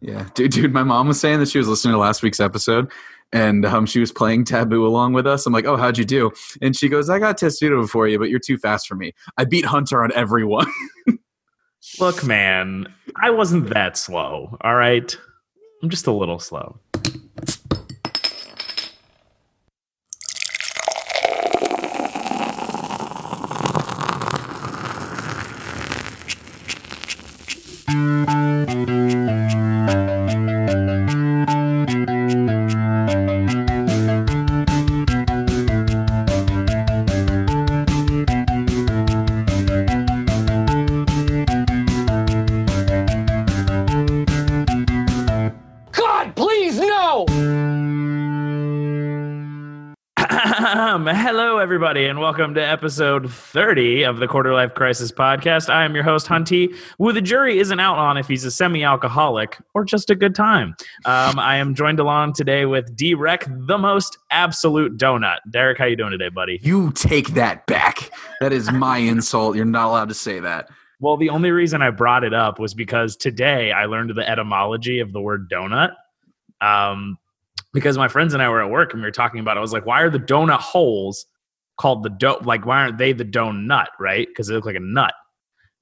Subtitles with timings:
[0.00, 0.72] Yeah, dude, dude.
[0.72, 2.90] My mom was saying that she was listening to last week's episode,
[3.32, 5.46] and um, she was playing Taboo along with us.
[5.46, 8.30] I'm like, "Oh, how'd you do?" And she goes, "I got Testudo before you, but
[8.30, 9.12] you're too fast for me.
[9.36, 10.70] I beat Hunter on everyone."
[12.00, 14.56] Look, man, I wasn't that slow.
[14.62, 15.16] All right,
[15.82, 16.78] I'm just a little slow.
[51.96, 55.70] Everybody, and welcome to episode 30 of the Quarter Life Crisis podcast.
[55.70, 58.84] I am your host, Hunty, who the jury isn't out on if he's a semi
[58.84, 60.76] alcoholic or just a good time.
[61.06, 65.38] Um, I am joined along today with DWreck, the most absolute donut.
[65.50, 66.60] Derek, how you doing today, buddy?
[66.62, 68.10] you take that back.
[68.42, 69.56] That is my insult.
[69.56, 70.68] You're not allowed to say that.
[71.00, 75.00] Well, the only reason I brought it up was because today I learned the etymology
[75.00, 75.94] of the word donut.
[76.60, 77.16] Um,
[77.72, 79.60] because my friends and I were at work and we were talking about it.
[79.60, 81.24] I was like, why are the donut holes
[81.78, 82.40] called the dough?
[82.42, 84.26] Like, why aren't they the donut, right?
[84.28, 85.14] Because they look like a nut.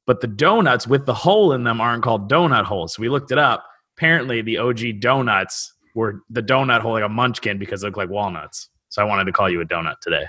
[0.06, 2.94] But the donuts with the hole in them aren't called donut holes.
[2.94, 3.64] So we looked it up.
[3.96, 8.10] Apparently, the OG donuts were the donut hole like a munchkin because they look like
[8.10, 8.68] walnuts.
[8.88, 10.26] So I wanted to call you a donut today.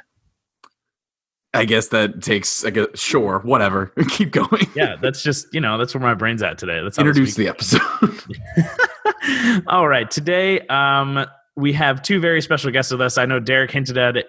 [1.54, 2.66] I guess that takes.
[2.66, 3.88] I guess sure, whatever.
[4.10, 4.68] Keep going.
[4.76, 6.82] Yeah, that's just you know that's where my brain's at today.
[6.84, 7.82] This Introduce the episode.
[9.68, 10.10] All right.
[10.10, 13.18] Today, um, we have two very special guests with us.
[13.18, 14.28] I know Derek hinted at it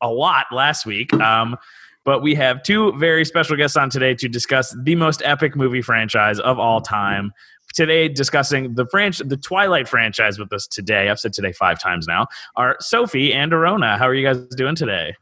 [0.00, 1.12] a lot last week.
[1.14, 1.56] Um,
[2.04, 5.82] but we have two very special guests on today to discuss the most epic movie
[5.82, 7.32] franchise of all time.
[7.74, 11.10] Today, discussing the franch- the Twilight franchise with us today.
[11.10, 12.26] I've said today five times now.
[12.54, 13.98] Are Sophie and Arona.
[13.98, 15.14] How are you guys doing today?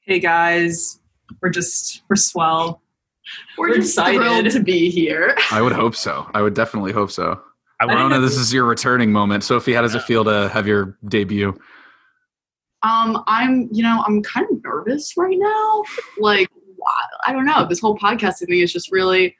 [0.00, 1.00] Hey guys,
[1.42, 2.80] we're just we're swell.
[3.58, 4.18] We're, We're excited.
[4.20, 5.34] thrilled to be here.
[5.50, 6.30] I would hope so.
[6.34, 7.40] I would definitely hope so.
[7.80, 9.44] I think Rona, that's- this is your returning moment.
[9.44, 11.58] Sophie, how does it feel to have your debut?
[12.84, 15.82] Um, I'm, you know, I'm kind of nervous right now.
[16.18, 16.48] Like,
[17.26, 17.66] I don't know.
[17.66, 19.34] This whole podcasting thing is just really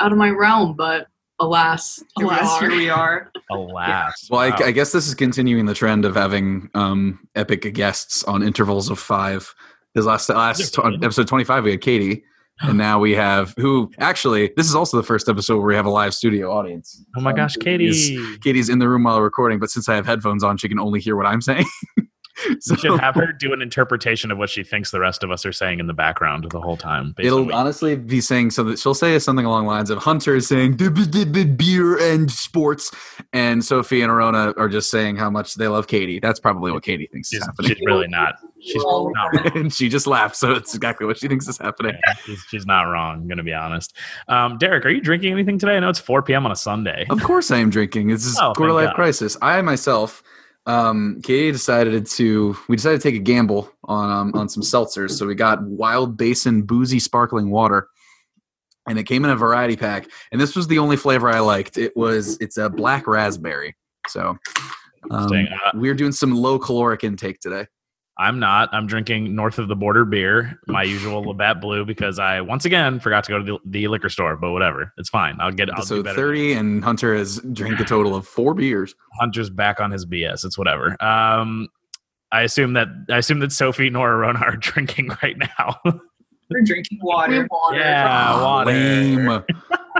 [0.00, 0.76] out of my realm.
[0.76, 1.08] But
[1.40, 2.70] alas, here Alas, we are.
[2.70, 3.32] here we are.
[3.50, 4.28] Alas.
[4.30, 4.56] Well, Wow.
[4.60, 8.88] I, I guess this is continuing the trend of having um, epic guests on intervals
[8.88, 9.52] of five.
[9.94, 10.98] His last last tw- Really?
[11.02, 12.22] episode twenty five, we had Katie,
[12.60, 13.90] and now we have who?
[13.98, 17.02] Actually, this is also the first episode where we have a live studio audience.
[17.16, 17.86] oh my gosh, Katie.
[17.88, 20.68] Katie's- Katie's in the room while we're recording, but since I have headphones on, she
[20.68, 21.64] can only hear what I'm saying.
[22.60, 25.30] so We should have her do an interpretation of what she thinks the rest of
[25.30, 27.14] us are saying in the background the whole time.
[27.18, 28.76] It'll honestly be saying something.
[28.76, 32.30] She'll say something along the lines of Hunter is saying "Dib- dib- dib- beer and
[32.30, 32.90] sports,
[33.32, 36.20] and Sophie and Arona are just saying how much they love Katie.
[36.20, 37.68] That's probably what Katie thinks she's, is happening.
[37.74, 38.34] she's really not.
[38.60, 41.96] She's not and she just laughed, so it's exactly what she thinks is happening.
[42.06, 43.20] Yeah, she's, she's not wrong.
[43.22, 43.94] I'm gonna be honest.
[44.28, 45.76] Um, Derek, are you drinking anything today?
[45.76, 46.44] I know it's 4 p.m.
[46.46, 47.06] on a Sunday.
[47.10, 48.08] Of course, I am drinking.
[48.08, 48.94] This is Oh, quarter life God.
[48.96, 49.36] crisis.
[49.42, 50.22] I myself,
[50.66, 52.56] um, Katie decided to.
[52.68, 55.12] We decided to take a gamble on um, on some seltzers.
[55.12, 57.88] So we got Wild Basin boozy sparkling water,
[58.88, 60.08] and it came in a variety pack.
[60.32, 61.78] And this was the only flavor I liked.
[61.78, 63.76] It was it's a black raspberry.
[64.08, 64.36] So.
[65.08, 65.28] Um,
[65.64, 67.68] Uh, we're doing some low caloric intake today.
[68.18, 68.70] I'm not.
[68.72, 72.98] I'm drinking north of the border beer, my usual Labatt Blue, because I once again
[72.98, 74.36] forgot to go to the, the liquor store.
[74.36, 75.36] But whatever, it's fine.
[75.40, 75.68] I'll get.
[75.74, 76.02] I'll So.
[76.02, 78.94] 30, and Hunter has drank a total of four beers.
[79.20, 80.44] Hunter's back on his BS.
[80.44, 80.96] It's whatever.
[81.02, 81.68] Um,
[82.32, 85.80] I assume that I assume that Sophie nor Rona are drinking right now.
[86.50, 87.46] We're drinking water.
[87.50, 87.78] water.
[87.78, 88.70] yeah, Ah, water.
[88.72, 89.44] Lame.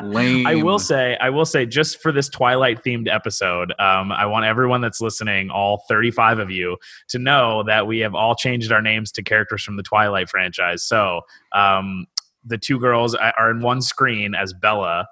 [0.03, 0.47] Lame.
[0.47, 4.45] I will say, I will say, just for this Twilight themed episode, um, I want
[4.45, 6.77] everyone that's listening, all 35 of you,
[7.09, 10.85] to know that we have all changed our names to characters from the Twilight franchise.
[10.85, 12.07] So um,
[12.45, 15.09] the two girls are in one screen as Bella.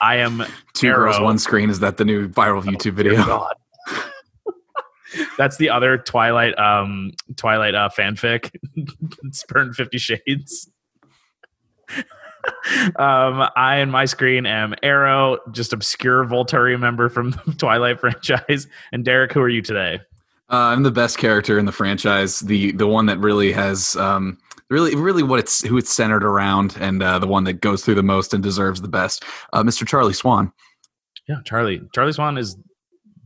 [0.00, 1.70] I am Two girls, one screen.
[1.70, 3.24] Is that the new viral YouTube video?
[3.24, 3.54] God.
[5.38, 8.50] That's the other Twilight um Twilight uh fanfic.
[9.24, 10.68] it's burned Fifty Shades.
[12.96, 18.66] um I in my screen am Aro, just obscure Volturi member from the Twilight franchise.
[18.92, 20.00] And Derek, who are you today?
[20.48, 22.40] Uh, I'm the best character in the franchise.
[22.40, 24.38] The the one that really has um,
[24.70, 27.96] really really what it's who it's centered around, and uh, the one that goes through
[27.96, 29.24] the most and deserves the best.
[29.52, 29.86] Uh, Mr.
[29.86, 30.52] Charlie Swan.
[31.28, 31.80] Yeah, Charlie.
[31.92, 32.56] Charlie Swan is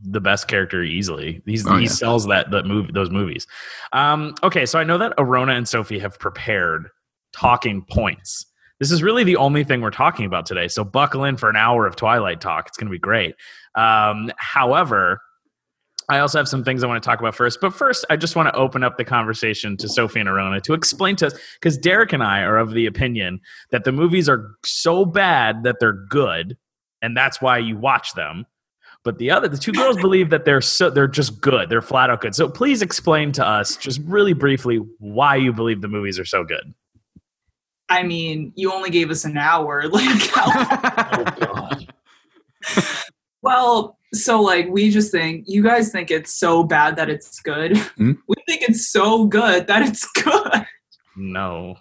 [0.03, 1.43] the best character easily.
[1.45, 1.89] He's Oh, he yeah.
[1.91, 3.45] sells that that movie those movies.
[3.93, 6.89] Um, okay, so I know that Arona and Sophie have prepared
[7.33, 8.47] talking points
[8.81, 10.67] This is really the only thing we're talking about today.
[10.67, 12.65] So buckle in for an hour of Twilight talk.
[12.67, 13.35] It's going to be great.
[13.75, 15.21] Um, however,
[16.09, 17.61] I also have some things I want to talk about first.
[17.61, 20.73] But first, I just want to open up the conversation to Sophie and Arona to
[20.73, 23.39] explain to us because Derek and I are of the opinion
[23.69, 26.57] that the movies are so bad that they're good,
[27.03, 28.47] and that's why you watch them.
[29.03, 31.69] But the other, the two girls believe that they're so they're just good.
[31.69, 32.33] They're flat out good.
[32.33, 36.43] So please explain to us, just really briefly, why you believe the movies are so
[36.43, 36.73] good.
[37.91, 39.83] I mean, you only gave us an hour.
[39.91, 41.93] Like, how, God.
[43.41, 47.77] well, so like we just think you guys think it's so bad that it's good.
[47.77, 48.13] Hmm?
[48.27, 50.65] We think it's so good that it's good.
[51.17, 51.75] No.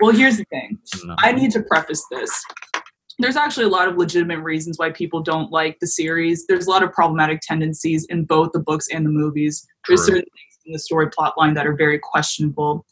[0.00, 0.78] Well, here's the thing.
[1.04, 1.14] no.
[1.18, 2.30] I need to preface this.
[3.20, 6.46] There's actually a lot of legitimate reasons why people don't like the series.
[6.46, 9.64] There's a lot of problematic tendencies in both the books and the movies.
[9.86, 12.84] There's certain things in the story plot line that are very questionable.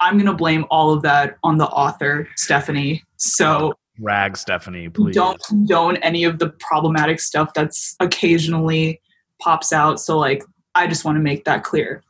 [0.00, 3.02] I'm going to blame all of that on the author, Stephenie.
[3.16, 5.14] So Rag Stephanie, please.
[5.14, 9.00] don't condone any of the problematic stuff that's occasionally
[9.40, 10.00] pops out.
[10.00, 10.42] So, like,
[10.74, 12.02] I just want to make that clear.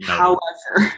[0.00, 0.06] No.
[0.06, 0.92] However,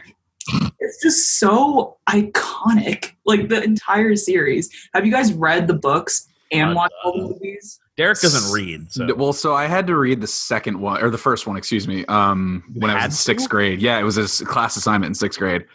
[0.79, 3.11] it's just so iconic.
[3.25, 4.69] Like the entire series.
[4.93, 7.79] Have you guys read the books and Uh, watched all the movies?
[7.97, 8.91] Derek doesn't read.
[8.91, 9.13] So.
[9.15, 12.05] Well, so I had to read the second one or the first one, excuse me,
[12.05, 13.81] um, when I was in sixth grade.
[13.81, 15.65] Yeah, it was a class assignment in sixth grade.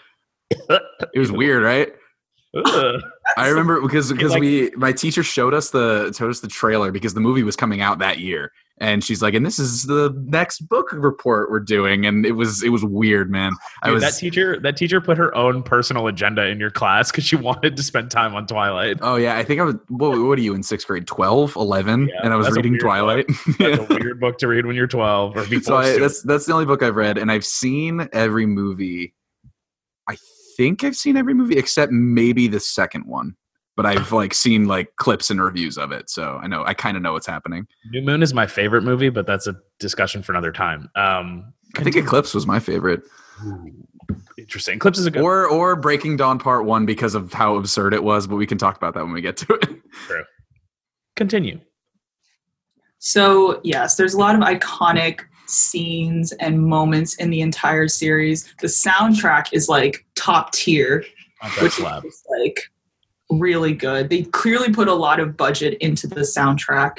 [1.14, 1.92] It was weird, right?
[3.36, 6.92] I remember because because like- we my teacher showed us the showed us the trailer
[6.92, 10.12] because the movie was coming out that year, and she's like, "And this is the
[10.26, 13.52] next book report we're doing," and it was it was weird, man.
[13.82, 14.60] I Dude, was that teacher.
[14.60, 18.10] That teacher put her own personal agenda in your class because she wanted to spend
[18.10, 18.98] time on Twilight.
[19.00, 19.76] oh yeah, I think I was.
[19.88, 21.06] What, what are you in sixth grade?
[21.06, 22.08] 12, 11?
[22.08, 22.76] Yeah, and I was reading.
[22.78, 23.28] Twilight.
[23.58, 25.76] That's a weird book to read when you're 12 or so before.
[25.76, 29.14] I, that's that's the only book I've read, and I've seen every movie.
[30.06, 30.16] I
[30.62, 33.34] think I've seen every movie except maybe the second one,
[33.76, 36.96] but I've like seen like clips and reviews of it, so I know I kind
[36.96, 37.66] of know what's happening.
[37.90, 40.88] New Moon is my favorite movie, but that's a discussion for another time.
[40.94, 43.02] Um, I think Eclipse was my favorite,
[44.38, 44.76] interesting.
[44.76, 45.22] Eclipse is a good.
[45.22, 48.58] or or Breaking Dawn Part One because of how absurd it was, but we can
[48.58, 49.68] talk about that when we get to it.
[50.06, 50.24] True.
[51.16, 51.60] Continue.
[52.98, 58.52] So, yes, there's a lot of iconic scenes and moments in the entire series.
[58.60, 61.04] The soundtrack is like top tier,
[61.60, 62.04] which is slab.
[62.38, 62.70] like
[63.30, 64.08] really good.
[64.08, 66.98] They clearly put a lot of budget into the soundtrack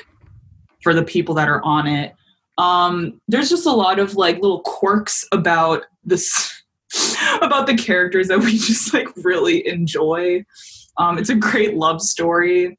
[0.82, 2.14] for the people that are on it.
[2.58, 6.64] Um, there's just a lot of like little quirks about this
[7.42, 10.44] about the characters that we just like really enjoy.
[10.98, 12.78] Um, it's a great love story.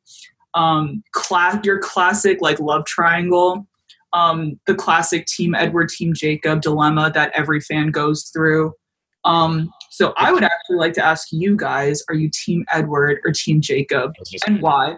[0.55, 3.67] Um, class your classic like love triangle.
[4.15, 8.73] Um, the classic Team Edward, Team Jacob dilemma that every fan goes through.
[9.25, 13.33] Um, so I would actually like to ask you guys: Are you Team Edward or
[13.33, 14.13] Team Jacob,
[14.47, 14.97] and why?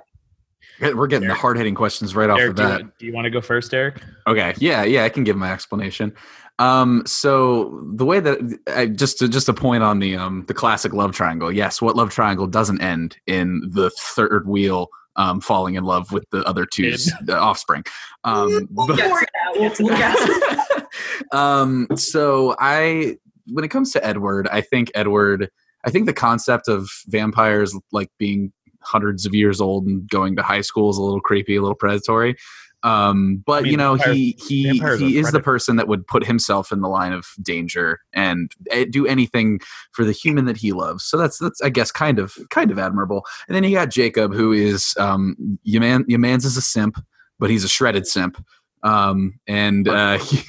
[0.80, 2.80] We're getting the hard hitting questions right off Derek, the do, bat.
[2.80, 4.02] you, do you want to go first, Eric?
[4.26, 6.12] Okay, yeah, yeah, I can give my explanation.
[6.58, 10.54] Um, so the way that I just to, just a point on the um the
[10.54, 11.50] classic love triangle.
[11.50, 16.24] Yes, what love triangle doesn't end in the third wheel um falling in love with
[16.30, 17.82] the other two's the offspring.
[18.24, 19.52] Um, We'll but- get to that.
[19.56, 23.16] We'll, we'll get to um so i
[23.52, 25.50] when it comes to edward i think edward
[25.84, 28.52] i think the concept of vampires like being
[28.82, 31.74] hundreds of years old and going to high school is a little creepy a little
[31.74, 32.36] predatory
[32.82, 36.06] um but I mean, you know vampires- he he he is the person that would
[36.06, 39.60] put himself in the line of danger and eh, do anything
[39.92, 41.04] for the human that he loves.
[41.04, 43.24] So that's that's i guess kind of kind of admirable.
[43.48, 46.04] And then you got jacob who is um your man.
[46.06, 47.02] Your man's is a simp
[47.38, 48.42] but he's a shredded simp.
[48.82, 50.42] Um and uh he,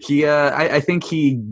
[0.00, 1.42] he uh I, I think he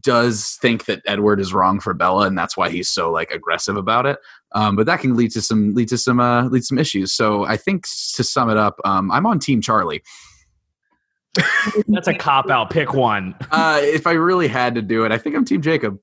[0.00, 3.76] does think that edward is wrong for bella and that's why he's so like aggressive
[3.76, 4.18] about it
[4.54, 7.12] um but that can lead to some lead to some uh lead to some issues
[7.12, 10.02] so i think to sum it up um i'm on team charlie
[11.88, 12.68] That's a cop out.
[12.68, 13.34] Pick one.
[13.50, 15.98] uh if i really had to do it i think i'm team jacob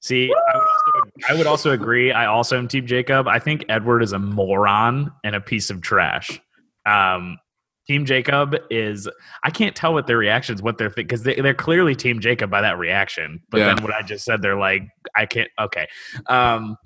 [0.00, 2.12] See, I would, also, I would also agree.
[2.12, 3.26] I also am Team Jacob.
[3.26, 6.42] I think Edward is a moron and a piece of trash.
[6.84, 7.38] Um,
[7.86, 9.08] Team Jacob is.
[9.42, 12.60] I can't tell what their reactions, what they're because they, they're clearly Team Jacob by
[12.62, 13.42] that reaction.
[13.50, 13.74] But Yeah.
[13.74, 14.82] then what I just said, they're like,
[15.14, 15.50] I can't.
[15.60, 15.86] Okay,
[16.28, 16.76] um,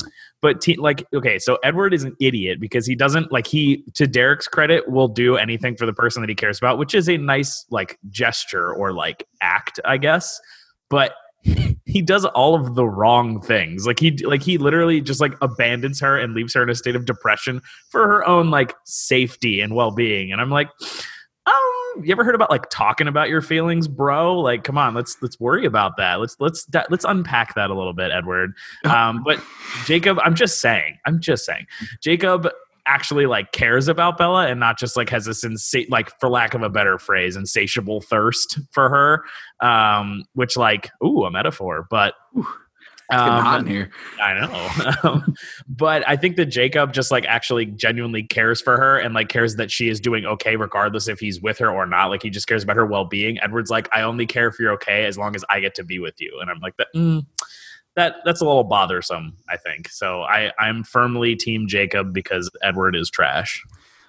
[0.40, 3.84] but te- like, okay, so Edward is an idiot because he doesn't like he.
[3.94, 7.08] To Derek's credit, will do anything for the person that he cares about, which is
[7.08, 10.40] a nice like gesture or like act, I guess.
[10.90, 11.12] But
[11.88, 13.86] he does all of the wrong things.
[13.86, 16.94] Like he like he literally just like abandons her and leaves her in a state
[16.94, 20.30] of depression for her own like safety and well-being.
[20.30, 20.68] And I'm like,
[21.46, 24.38] um You ever heard about like talking about your feelings, bro?
[24.38, 26.20] Like, come on, let's let's worry about that.
[26.20, 28.52] Let's let's let's unpack that a little bit, Edward.
[28.84, 29.42] Um, but
[29.86, 31.66] Jacob, I'm just saying, I'm just saying,
[32.02, 32.48] Jacob
[32.88, 36.54] actually like cares about Bella and not just like has this insa- like for lack
[36.54, 39.24] of a better phrase, insatiable thirst for her.
[39.60, 42.14] Um, which like, ooh, a metaphor, but.
[43.10, 43.90] It's um, hot in here.
[44.22, 44.94] I know.
[45.08, 45.34] Um,
[45.68, 49.56] but I think that Jacob just like actually genuinely cares for her and like cares
[49.56, 52.06] that she is doing okay regardless if he's with her or not.
[52.06, 53.40] Like he just cares about her well being.
[53.40, 55.98] Edward's like, I only care if you're okay as long as I get to be
[55.98, 56.38] with you.
[56.40, 56.88] And I'm like that.
[56.94, 57.24] Mm,
[57.98, 59.36] that that's a little bothersome.
[59.48, 60.22] I think so.
[60.22, 63.62] I I'm firmly team Jacob because Edward is trash.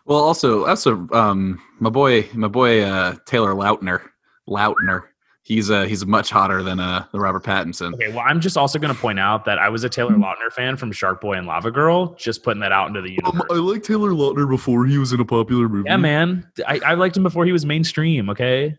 [0.05, 4.01] Well, also, also, um, my boy, my boy, uh, Taylor Lautner,
[4.47, 5.03] Lautner.
[5.43, 7.95] He's uh he's much hotter than uh the Robert Pattinson.
[7.95, 10.51] Okay, well, I'm just also going to point out that I was a Taylor Lautner
[10.51, 12.13] fan from Shark Boy and Lava Girl.
[12.15, 13.41] Just putting that out into the universe.
[13.49, 15.89] Um, liked Taylor Lautner before he was in a popular movie.
[15.89, 16.47] yeah, man.
[16.67, 18.29] I, I liked him before he was mainstream.
[18.29, 18.75] Okay.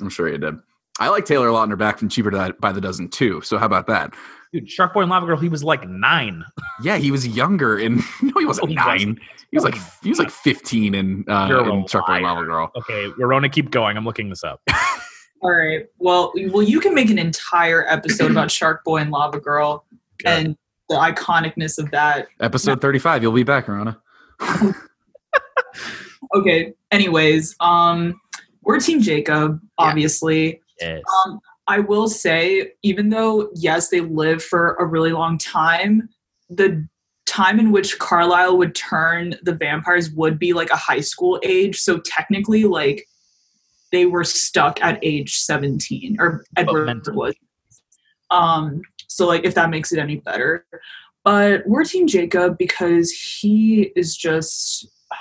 [0.00, 0.56] I'm sure he did.
[1.00, 3.40] I like Taylor Lautner back from Cheaper Di- by the Dozen too.
[3.42, 4.14] So how about that?
[4.52, 6.44] Dude, Shark Boy and Lava Girl, he was like nine.
[6.82, 8.86] Yeah, he was younger, and no, he wasn't No, he nine.
[8.94, 9.18] wasn't.
[9.50, 12.14] He was like he he was like 15 in uh, You're a in Shark Boy
[12.14, 12.34] and liar.
[12.34, 12.70] Lava Girl.
[12.76, 13.96] Okay, Rorona, keep going.
[13.96, 14.60] I'm looking this up.
[15.42, 15.86] All right.
[15.98, 19.84] Well, well, you can make an entire episode about Shark Boy and Lava Girl
[20.24, 20.56] and
[20.88, 22.28] the iconicness of that.
[22.40, 23.22] Episode 35.
[23.22, 24.00] You'll be back, Rana.
[26.34, 26.72] Okay.
[26.90, 28.20] Anyways, um,
[28.62, 30.60] we're Team Jacob, obviously.
[30.80, 31.02] Yes.
[31.26, 36.08] Um, I will say, even though yes, they live for a really long time,
[36.50, 36.86] the
[37.26, 41.78] time in which Carlisle would turn the vampires would be like a high school age.
[41.80, 43.06] So technically, like
[43.92, 47.16] they were stuck at age seventeen, or Edward mentally.
[47.16, 47.34] was.
[48.30, 48.82] Um.
[49.08, 50.66] So like, if that makes it any better,
[51.24, 54.88] but we're Team Jacob because he is just.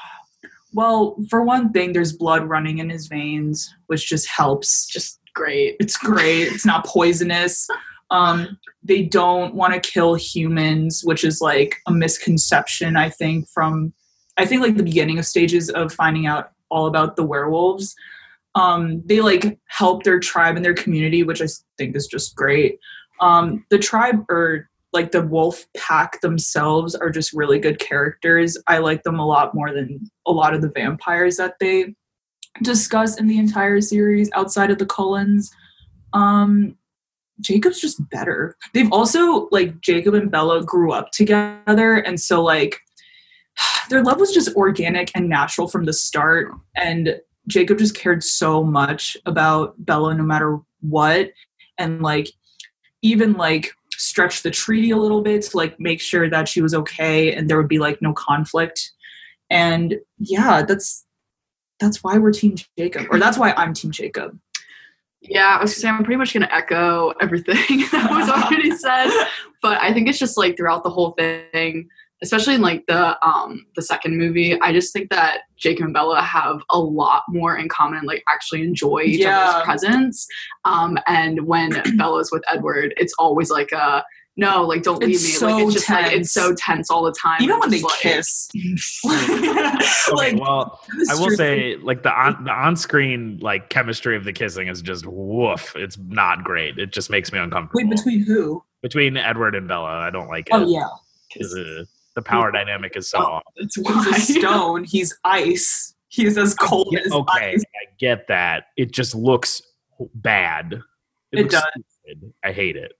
[0.75, 4.87] Well, for one thing, there's blood running in his veins, which just helps.
[4.87, 5.75] Just great.
[5.79, 6.47] It's great.
[6.47, 7.67] It's not poisonous.
[8.11, 13.93] Um, they don't want to kill humans, which is like a misconception, I think, from
[14.37, 17.95] I think like the beginning of stages of finding out all about the werewolves.
[18.55, 21.47] Um, they like help their tribe and their community, which I
[21.77, 22.79] think is just great.
[23.19, 28.57] Um, the tribe or like the wolf pack themselves are just really good characters.
[28.67, 31.95] I like them a lot more than a lot of the vampires that they
[32.61, 35.51] discuss in the entire series outside of the Cullens.
[36.13, 36.77] Um,
[37.41, 38.55] Jacob's just better.
[38.73, 42.79] They've also like Jacob and Bella grew up together, and so like
[43.89, 46.53] their love was just organic and natural from the start.
[46.75, 51.31] And Jacob just cared so much about Bella no matter what,
[51.77, 52.29] and like
[53.01, 56.73] even like stretch the treaty a little bit to like make sure that she was
[56.73, 58.91] okay and there would be like no conflict.
[59.49, 61.05] And yeah, that's
[61.83, 64.39] that's why we're Team Jacob, or that's why I'm Team Jacob.
[65.21, 67.55] Yeah, I was gonna say I'm pretty much gonna echo everything
[67.91, 69.09] that was already said,
[69.61, 71.87] but I think it's just like throughout the whole thing,
[72.21, 76.21] especially in like the um the second movie, I just think that Jacob and Bella
[76.21, 79.39] have a lot more in common and like actually enjoy each Yeah.
[79.39, 80.27] other's presence.
[80.65, 84.03] Um, and when Bella's with Edward, it's always like a
[84.35, 85.29] no, like don't leave It's me.
[85.31, 87.41] so like it's just like it's so tense all the time.
[87.41, 88.49] Even and when they just, like- kiss,
[89.05, 94.23] Okay, like well, I will say, like the on the on screen like chemistry of
[94.23, 95.73] the kissing is just woof.
[95.75, 96.77] It's not great.
[96.77, 97.79] It just makes me uncomfortable.
[97.87, 98.63] wait between who?
[98.81, 100.53] Between Edward and Bella, I don't like it.
[100.53, 100.85] Oh yeah,
[101.39, 101.83] Uh,
[102.15, 103.43] the power dynamic is so Oh, off.
[103.57, 104.83] That's he's a stone.
[104.83, 105.95] He's ice.
[106.09, 107.63] He's as cold Yeah, as okay, ice.
[107.63, 108.65] I get that.
[108.77, 109.61] It just looks
[110.15, 110.79] bad.
[111.31, 111.63] It looks does.
[112.03, 112.33] stupid.
[112.43, 112.93] I hate it.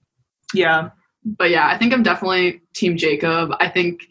[0.54, 0.90] Yeah,
[1.26, 3.52] but yeah, I think I'm definitely Team Jacob.
[3.60, 4.02] I think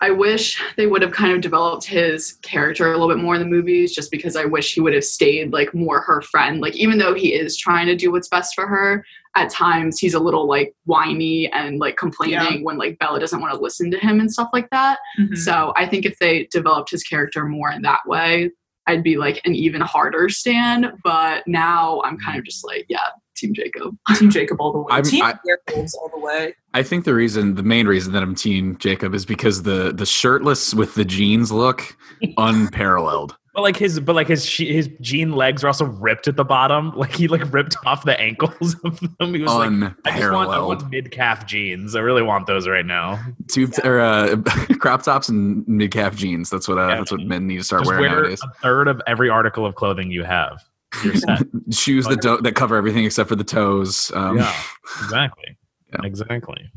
[0.00, 3.40] I wish they would have kind of developed his character a little bit more in
[3.40, 6.60] the movies, just because I wish he would have stayed like more her friend.
[6.60, 9.04] Like even though he is trying to do what's best for her,
[9.36, 12.62] at times he's a little like whiny and like complaining Yeah.
[12.62, 14.98] when like Bella doesn't want to listen to him and stuff like that.
[15.20, 15.38] Mhm.
[15.38, 18.50] So I think if they developed his character more in that way,
[18.88, 20.98] I'd be like an even harder stan.
[21.04, 23.06] But now I'm kind of just like, yeah,
[23.42, 23.96] Team Jacob.
[24.16, 24.86] Team Jacob all the way.
[24.90, 26.54] I'm- Team I- werewolves all the way.
[26.74, 30.06] I think the reason, the main reason that I'm team Jacob is because the the
[30.06, 31.94] shirtless with the jeans look
[32.38, 33.36] unparalleled.
[33.54, 36.92] But like his, but like his his jean legs are also ripped at the bottom.
[37.02, 39.34] Like he like ripped off the ankles of them.
[39.34, 41.94] He was like, I just want, I want mid calf jeans.
[41.94, 43.22] I really want those right now.
[43.50, 44.36] Tube or uh,
[44.80, 46.48] crop tops and mid calf jeans.
[46.48, 48.40] That's what uh, Yeah, that's what men need to start Just wearing wear nowadays.
[48.42, 50.62] a third of every article of clothing you have.
[51.04, 51.42] You're set.
[51.70, 54.10] Shoes that don't that cover everything except for the toes.
[54.14, 54.54] Um, yeah,
[55.02, 55.56] exactly,
[55.92, 56.00] Yeah.
[56.04, 56.70] exactly.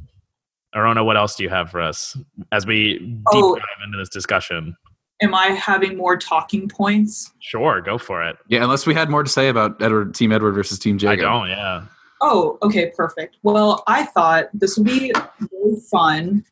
[0.75, 2.17] Arona, what else do you have for us
[2.51, 3.55] as we deep Oh.
[3.55, 4.75] dive into this discussion?
[5.21, 7.31] am I having more talking points?
[7.39, 8.35] Sure, go for it.
[8.49, 11.19] Yeah, unless we had more to say about Edward, Team Edward versus Team I Jacob.
[11.21, 11.47] don't.
[11.47, 11.83] Yeah.
[12.19, 13.37] Oh, okay, perfect.
[13.41, 15.13] Well, I thought this would be
[15.53, 16.43] really fun.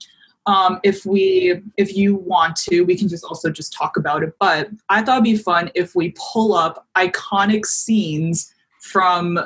[0.46, 4.34] Um, if we, if you want to, we can just also just talk about it.
[4.40, 9.40] But I thought it'd be fun if we pull up iconic scenes from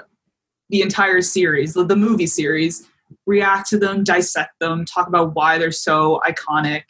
[0.70, 2.88] the entire series, the, the movie series,
[3.26, 6.84] react to them, dissect them, talk about why they're so iconic,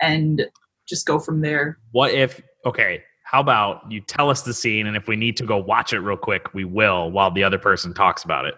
[0.00, 0.46] and
[0.88, 1.78] just go from there.
[1.92, 2.40] What if?
[2.66, 3.02] Okay.
[3.24, 6.00] How about you tell us the scene, and if we need to go watch it
[6.00, 8.54] real quick, we will while the other person talks about it.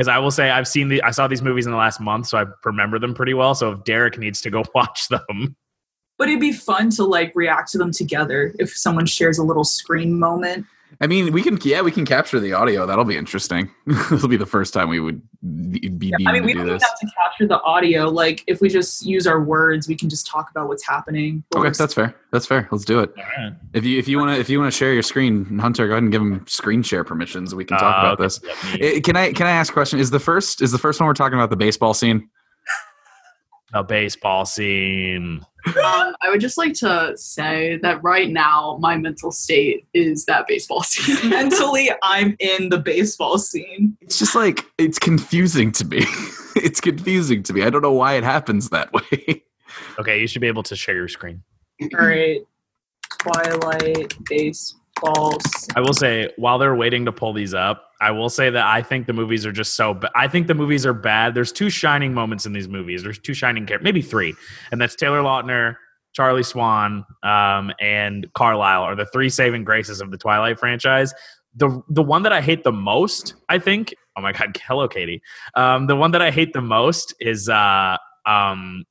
[0.00, 2.28] Because I will say I've seen the I saw these movies in the last month,
[2.28, 3.54] so I remember them pretty well.
[3.54, 5.54] So if Derek needs to go watch them,
[6.16, 9.62] But it'd be fun to like react to them together if someone shares a little
[9.62, 10.64] screen moment.
[11.00, 11.58] I mean, we can.
[11.62, 12.86] Yeah, we can capture the audio.
[12.86, 13.70] That'll be interesting.
[13.86, 15.22] This'll be the first time we would
[15.70, 16.82] be, be Yeah, I mean, we to don't this.
[16.82, 18.08] have to capture the audio.
[18.08, 21.44] Like, if we just use our words, we can just talk about what's happening.
[21.54, 22.14] Okay, that's fair.
[22.32, 22.68] That's fair.
[22.70, 23.12] Let's do it.
[23.72, 25.92] If you if you want to if you want to share your screen, Hunter, go
[25.94, 27.54] ahead and give him screen share permissions.
[27.54, 28.24] We can talk Uh, about okay.
[28.24, 28.40] this.
[28.42, 28.96] Yeah, me.
[28.96, 29.98] Eh, Can I can I ask a question?
[30.00, 32.28] Is the first is the first one we're talking about the baseball scene?
[33.72, 35.44] A baseball scene.
[35.66, 40.46] Um, I would just like to say that right now my mental state is that
[40.46, 41.28] baseball scene.
[41.30, 43.96] Mentally, I'm in the baseball scene.
[44.00, 45.98] It's just like it's confusing to me.
[46.56, 47.62] it's confusing to me.
[47.62, 49.44] I don't know why it happens that way.
[49.98, 51.42] Okay, you should be able to share your screen.
[51.82, 52.40] All right.
[53.18, 55.38] Twilight baseball.
[55.76, 58.82] I will say, while they're waiting to pull these up, I will say that I
[58.82, 60.00] think the movies are just so.
[60.14, 61.34] I think the movies are bad.
[61.34, 63.02] There's two shining moments in these movies.
[63.02, 64.34] There's two shining characters, maybe three,
[64.72, 65.76] and that's Taylor Lautner,
[66.14, 71.12] Charlie Swan, um, and Carlisle are the three saving graces of the Twilight franchise.
[71.56, 73.94] The the one that I hate the most, I think.
[74.16, 75.20] Oh my God, hello, Katie.
[75.54, 78.84] Um, the one that I hate the most is uh, um,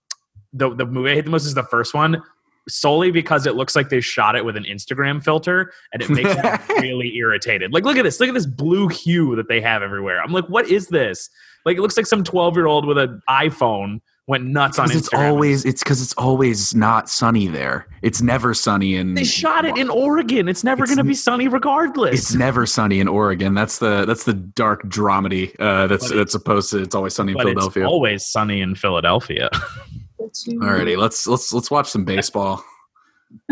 [0.54, 2.22] the the movie I hate the most is the first one
[2.70, 6.36] solely because it looks like they shot it with an Instagram filter and it makes
[6.36, 7.74] me really irritated.
[7.74, 8.20] Like, look at this.
[8.20, 10.22] Look at this blue hue that they have everywhere.
[10.22, 11.30] I'm like, what is this?
[11.66, 15.02] Like, it looks like some 12 year old with an iPhone went nuts on Because
[15.02, 15.06] Instagram.
[15.06, 17.88] it's always it's because it's always not sunny there.
[18.04, 19.16] It's never sunny in.
[19.16, 20.48] they shot it in Oregon.
[20.48, 22.14] It's never going to be sunny regardless.
[22.14, 23.56] It's never sunny in Oregon.
[23.56, 25.56] That's the that's the dark dramedy.
[25.60, 26.84] Uh, that's But that's supposed to.
[26.84, 27.84] It's always sunny in Philadelphia.
[27.84, 29.50] it's always sunny in Philadelphia.
[30.20, 32.64] Alrighty, let's let's let's watch some baseball.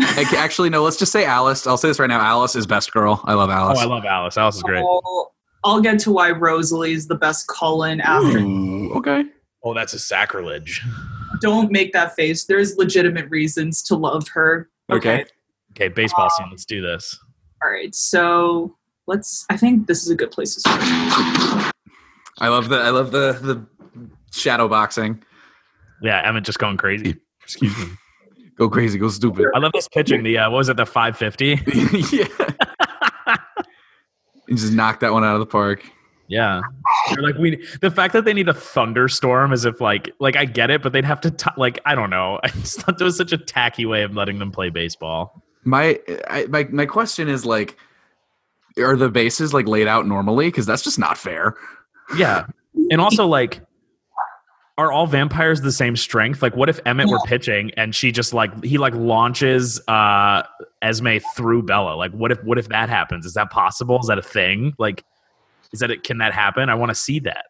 [0.00, 0.82] Actually, no.
[0.82, 1.66] Let's just say Alice.
[1.66, 2.20] I'll say this right now.
[2.20, 3.20] Alice is best girl.
[3.24, 3.78] I love oh, Alice.
[3.78, 4.36] I love Alice.
[4.36, 4.80] Alice is great.
[4.80, 8.38] I'll, I'll get to why Rosalie is the best Cullen after.
[8.38, 9.24] Ooh, okay.
[9.62, 10.84] Oh, that's a sacrilege.
[11.40, 12.44] Don't make that face.
[12.44, 14.68] There's legitimate reasons to love her.
[14.90, 15.24] Okay.
[15.72, 16.44] Okay, baseball scene.
[16.44, 17.18] Um, let's do this.
[17.62, 17.94] All right.
[17.94, 18.76] So
[19.06, 19.46] let's.
[19.50, 20.80] I think this is a good place to start.
[22.40, 23.66] I love the I love the the
[24.32, 25.22] shadow boxing.
[26.02, 27.16] Yeah, Emmett just going crazy.
[27.42, 27.86] Excuse me.
[28.56, 28.98] Go crazy.
[28.98, 29.46] Go stupid.
[29.54, 30.22] I love this pitching.
[30.22, 30.76] The uh, what was it?
[30.76, 32.16] The 550.
[32.16, 33.36] yeah.
[34.48, 35.84] You just knock that one out of the park.
[36.28, 36.60] Yeah,
[37.08, 37.64] They're like we.
[37.80, 40.92] The fact that they need a thunderstorm, as if like like I get it, but
[40.92, 42.38] they'd have to t- like I don't know.
[42.44, 45.42] I just thought that was such a tacky way of letting them play baseball.
[45.64, 47.78] My I, my my question is like,
[48.76, 50.48] are the bases like laid out normally?
[50.48, 51.54] Because that's just not fair.
[52.16, 52.44] Yeah,
[52.90, 53.62] and also like,
[54.78, 56.40] are all vampires the same strength?
[56.40, 60.44] Like, what if Emmett were pitching and she just like he like launches uh
[60.80, 61.94] Esme through Bella?
[61.96, 63.26] Like, what if what if that happens?
[63.26, 63.98] Is that possible?
[63.98, 64.74] Is that a thing?
[64.78, 65.04] Like,
[65.72, 66.04] is that it?
[66.04, 66.70] Can that happen?
[66.70, 67.46] I want to see that.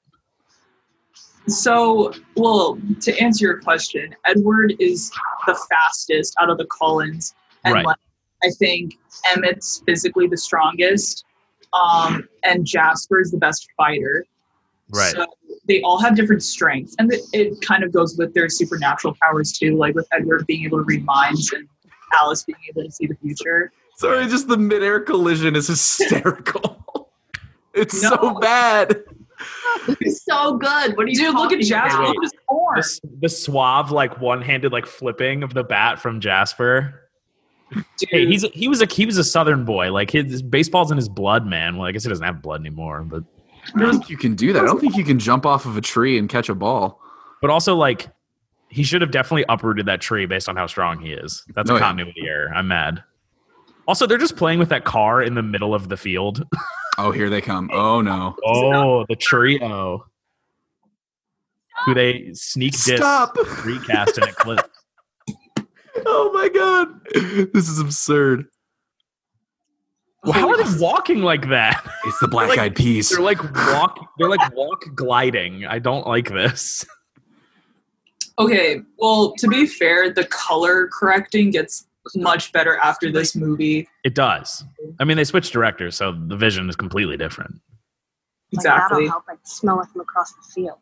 [1.48, 5.10] So, well, to answer your question, Edward is
[5.46, 7.84] the fastest out of the Cullens, and Right.
[7.84, 7.96] like,
[8.42, 8.94] I think
[9.34, 11.24] Emmett's physically the strongest,
[11.72, 14.26] um, and Jasper is the best fighter.
[14.90, 15.12] Right.
[15.12, 15.26] So
[15.68, 19.52] they all have different strengths, and it, it kind of goes with their supernatural powers
[19.52, 21.68] too, like with Edward being able to read minds and
[22.18, 23.70] Alice being able to see the future.
[23.98, 27.11] Sorry, just the midair collision is hysterical.
[27.74, 28.38] it's so No.
[28.40, 29.02] bad.
[30.00, 30.96] It's so good.
[30.96, 32.02] What are you Dude, look at Jasper.
[32.02, 32.76] Look at his form.
[32.76, 37.09] the, the suave like one-handed like flipping of the bat from Jasper.
[37.72, 39.92] Dude, Hey, he's he was a he was a Southern boy.
[39.92, 41.76] Like his baseball's in his blood, man.
[41.76, 43.22] Well, I guess he doesn't have blood anymore, but
[43.76, 44.62] I don't think you can do that.
[44.62, 47.00] I don't think you can jump off of a tree and catch a ball.
[47.40, 48.09] but also like
[48.70, 51.42] he should have definitely uprooted that tree based on how strong he is.
[51.54, 51.85] That's Oh, a yeah.
[51.87, 52.52] continuity error.
[52.54, 53.02] I'm mad.
[53.87, 56.44] Also, they're just playing with that car in the middle of the field.
[57.00, 57.70] Oh, here they come.
[57.72, 58.35] Oh no.
[58.44, 60.04] Oh, the trio.
[61.87, 63.37] Who they sneak diss Stop.
[63.64, 64.68] recast in eclipse.
[66.07, 67.00] Oh my god.
[67.52, 68.46] This is absurd.
[70.24, 71.85] How oh, are they walking like that?
[72.04, 73.09] It's the black Like- eyed peas.
[73.11, 73.98] They're like walk.
[74.18, 75.64] They're like walk gliding.
[75.64, 76.85] I don't like this.
[78.38, 83.88] Okay, well, to be fair, the color correcting gets much better after this movie.
[84.04, 84.64] It does.
[85.00, 87.61] I mean, they switched directors, so the vision is completely different.
[88.52, 89.07] Like, that'll Exactly.
[89.09, 89.24] help.
[89.28, 90.78] I smell it from across the field.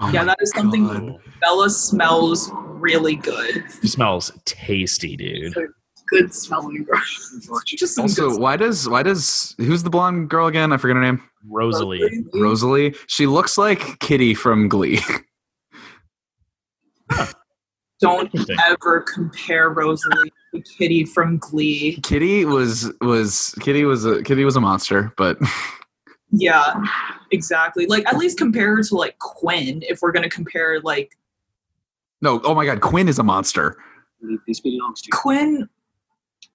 [0.00, 1.18] Oh Yeah, that is something God.
[1.40, 3.56] Bella smells really good.
[3.82, 5.54] It smells tasty, dude.
[6.10, 7.00] Good smelling girl.
[7.66, 10.72] Just Also, why does why does who's the blonde girl again?
[10.72, 11.22] I forget her name.
[11.46, 12.24] Rosalie.
[12.34, 12.94] Rosalie.
[13.06, 15.00] She looks like Kitty from Glee.
[18.00, 18.32] Don't
[18.68, 22.00] ever compare Rosalie to Kitty from Glee.
[22.02, 25.38] Kitty was was Kitty was a Kitty was a monster, but
[26.30, 26.84] Yeah,
[27.30, 27.86] exactly.
[27.86, 31.16] Like at least compare her to like Quinn if we're gonna compare like
[32.20, 32.40] no.
[32.44, 33.76] Oh my God, Quinn is a monster.
[34.46, 35.68] This belongs to Quinn.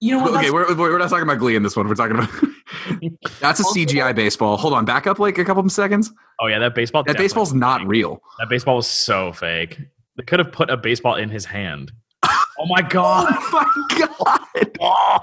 [0.04, 0.34] You know what?
[0.34, 1.88] Okay, we're, we're not talking about Glee in this one.
[1.88, 2.28] We're talking about
[3.40, 4.58] that's a CGI baseball.
[4.58, 6.12] Hold on, back up like a couple seconds.
[6.42, 7.04] Oh yeah, that baseball.
[7.04, 8.20] That baseball's not real.
[8.38, 9.80] That baseball was so fake.
[10.18, 11.90] They could have put a baseball in his hand.
[12.56, 13.26] Oh my god.
[13.30, 15.18] Oh my God, Oh,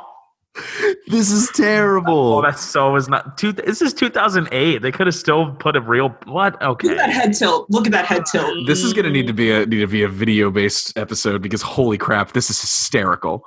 [1.08, 2.34] this is terrible.
[2.38, 3.38] oh that's so is not.
[3.38, 4.82] Two, this is 2008.
[4.82, 6.62] They could have still put a real what?
[6.62, 6.90] Okay.
[6.90, 7.68] Look at that head tilt.
[7.70, 8.68] Look at that head tilt.
[8.68, 11.62] This is gonna need to be a need to be a video based episode because
[11.62, 13.46] holy crap, this is hysterical.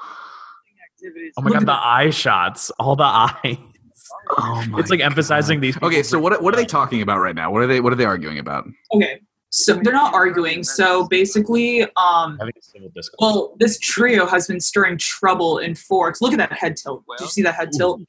[1.37, 3.57] Oh my god, the eye shots, all the eyes.
[4.31, 5.77] Oh It's like emphasizing these.
[5.83, 7.51] Okay, so what what are they talking about right now?
[7.51, 8.67] What are they what are they arguing about?
[8.95, 10.65] Okay, so they're not arguing.
[10.65, 13.17] So basically, um, Having a civil discourse.
[13.21, 16.21] well, this trio has been stirring trouble in Forks.
[16.21, 17.05] Look at that head tilt.
[17.19, 18.01] Did you see that head tilt?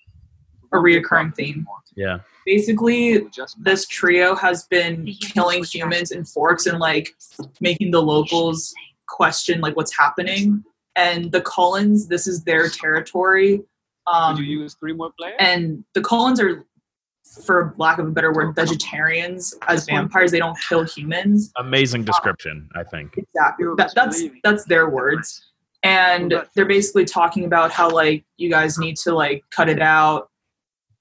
[0.73, 1.65] A reoccurring theme.
[1.95, 2.19] yeah.
[2.45, 3.25] Basically,
[3.59, 7.15] this trio has been killing humans in Forks and like
[7.61, 8.73] making the locals
[9.07, 10.63] question like what's happening.
[10.95, 13.61] And the Cullens, this is their territory.
[14.07, 15.35] Um, Did you use three more players?
[15.39, 16.63] and the Cullens are,
[17.45, 20.31] for lack of a better word, vegetarians as vampires.
[20.31, 21.51] They don't kill humans.
[21.57, 23.17] Amazing description, I think.
[23.17, 23.65] Exactly.
[23.77, 25.43] That, that's that's their words.
[25.83, 30.29] And they're basically talking about how like you guys need to like cut it out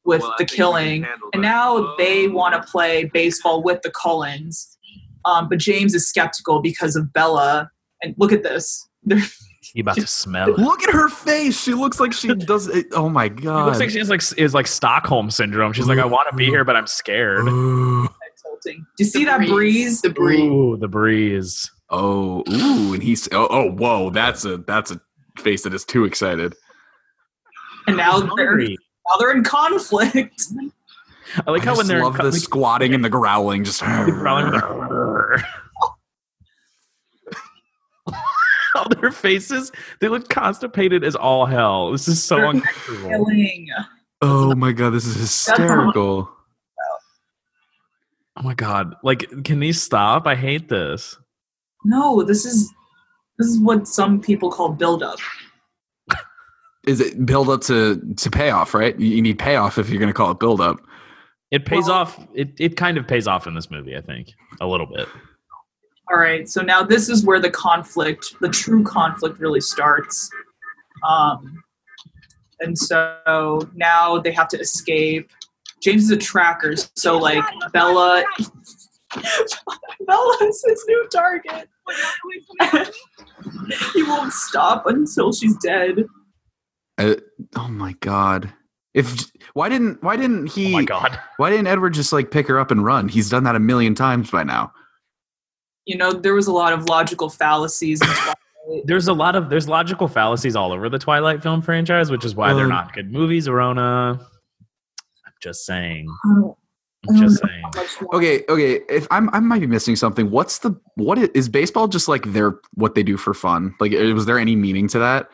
[0.04, 1.04] with Well, the think you can killing.
[1.35, 1.48] And that.
[1.48, 4.76] now they want to play baseball with the Cullens.
[5.24, 7.70] Um, but James is skeptical because of Bella.
[8.02, 8.88] And look at this.
[9.75, 10.59] They're- You about to smell it.
[10.59, 11.61] Look at her face.
[11.61, 12.87] She looks like she does it.
[12.93, 13.67] Oh my It god.
[13.67, 15.73] looks like she has like is like Stockholm syndrome.
[15.73, 17.45] She's like, I want to be here, but I'm scared.
[18.65, 20.01] Do you see that breeze?
[20.01, 20.41] The breeze.
[20.41, 21.71] Ooh, the breeze.
[21.91, 24.99] Oh, ooh, and he's oh, oh, whoa, that's a that's a
[25.39, 26.55] face that is too excited.
[27.87, 30.45] And now they're now they're in conflict.
[31.47, 34.59] I like I how when they're love the like, squatting and the growling, just growling
[38.88, 39.70] with their- faces,
[40.01, 41.92] they look constipated as all hell.
[41.92, 43.09] This is so They're uncomfortable.
[43.09, 43.68] Killing.
[44.23, 46.31] Oh my god, this is hysterical.
[48.37, 48.97] Oh my god!
[49.05, 50.27] Like, can these stop?
[50.27, 51.16] I hate this.
[51.85, 52.73] No, this is
[53.38, 55.18] this is what some people call build up.
[56.87, 58.99] Is it build up to to payoff, right?
[58.99, 60.79] You you need payoff if you're going to call it build up.
[61.51, 62.18] It pays Well- off.
[62.35, 63.97] It it kind of pays off in this movie.
[63.97, 65.07] I think a little bit.
[66.11, 70.31] All right, so now this is where the conflict, the true conflict, really starts.
[71.09, 71.62] Um,
[72.61, 75.31] and so now they have to escape.
[75.83, 78.25] James is a tracker, so like Bella,
[80.07, 81.69] Bella is his new target.
[83.93, 86.05] he won't stop until she's dead.
[86.99, 87.14] Uh,
[87.57, 88.53] oh my god.
[88.95, 91.19] If why didn't why didn't he Oh my god!
[91.37, 93.09] why didn't Edward just like pick her up and run?
[93.09, 94.73] He's done that a million times by now.
[95.87, 98.01] You know, there was a lot of logical fallacies.
[98.01, 98.09] In
[98.87, 102.35] There's a lot of there's logical fallacies all over the Twilight film franchise, which is
[102.35, 103.47] why they're Um, not good movies.
[103.47, 104.18] Arona.
[105.27, 106.09] I'm just saying.
[106.25, 106.57] I don't-
[107.07, 107.62] I I'm just saying.
[107.62, 108.81] how much more- Okay, okay.
[108.88, 110.31] If I'm I might be missing something.
[110.31, 113.75] What's the what is, is baseball just like their what they do for fun?
[113.81, 115.29] Like was there any meaning to that?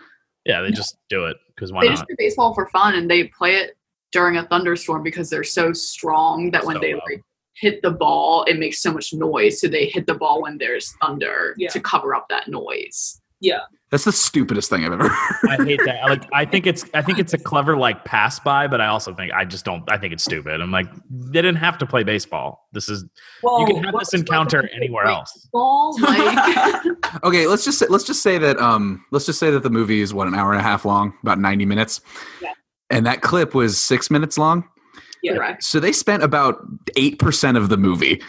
[0.45, 1.99] Yeah, they just do it because why They not?
[1.99, 3.77] just play baseball for fun and they play it
[4.11, 7.03] during a thunderstorm because they're so strong that when So they loud.
[7.09, 7.23] like
[7.61, 9.61] hit the ball, it makes so much noise.
[9.61, 11.69] So they hit the ball when there's thunder Yeah.
[11.71, 13.21] to cover up that noise.
[13.43, 13.61] Yeah.
[13.91, 15.51] That's the stupidest thing I've ever heard.
[15.51, 16.05] I hate that.
[16.05, 19.15] Like, I think it's, I think it's a clever like pass by, but I also
[19.15, 19.83] think I just don't.
[19.91, 20.61] I think it's stupid.
[20.61, 22.69] I'm like, they didn't have to play baseball.
[22.73, 23.05] This is
[23.43, 25.49] Well, you can have this encounter anywhere else.
[25.53, 26.85] Ball like
[27.25, 30.01] Okay, let's just say, let's just say that um let's just say that the movie
[30.03, 32.01] is what an hour and a half long, about 90 minutes.
[32.43, 32.53] Yeah.
[32.91, 34.69] And that clip was 6 minutes long.
[35.23, 35.35] Yeah.
[35.35, 35.65] correct.
[35.65, 36.65] So they spent about
[36.97, 38.23] 8% of the movie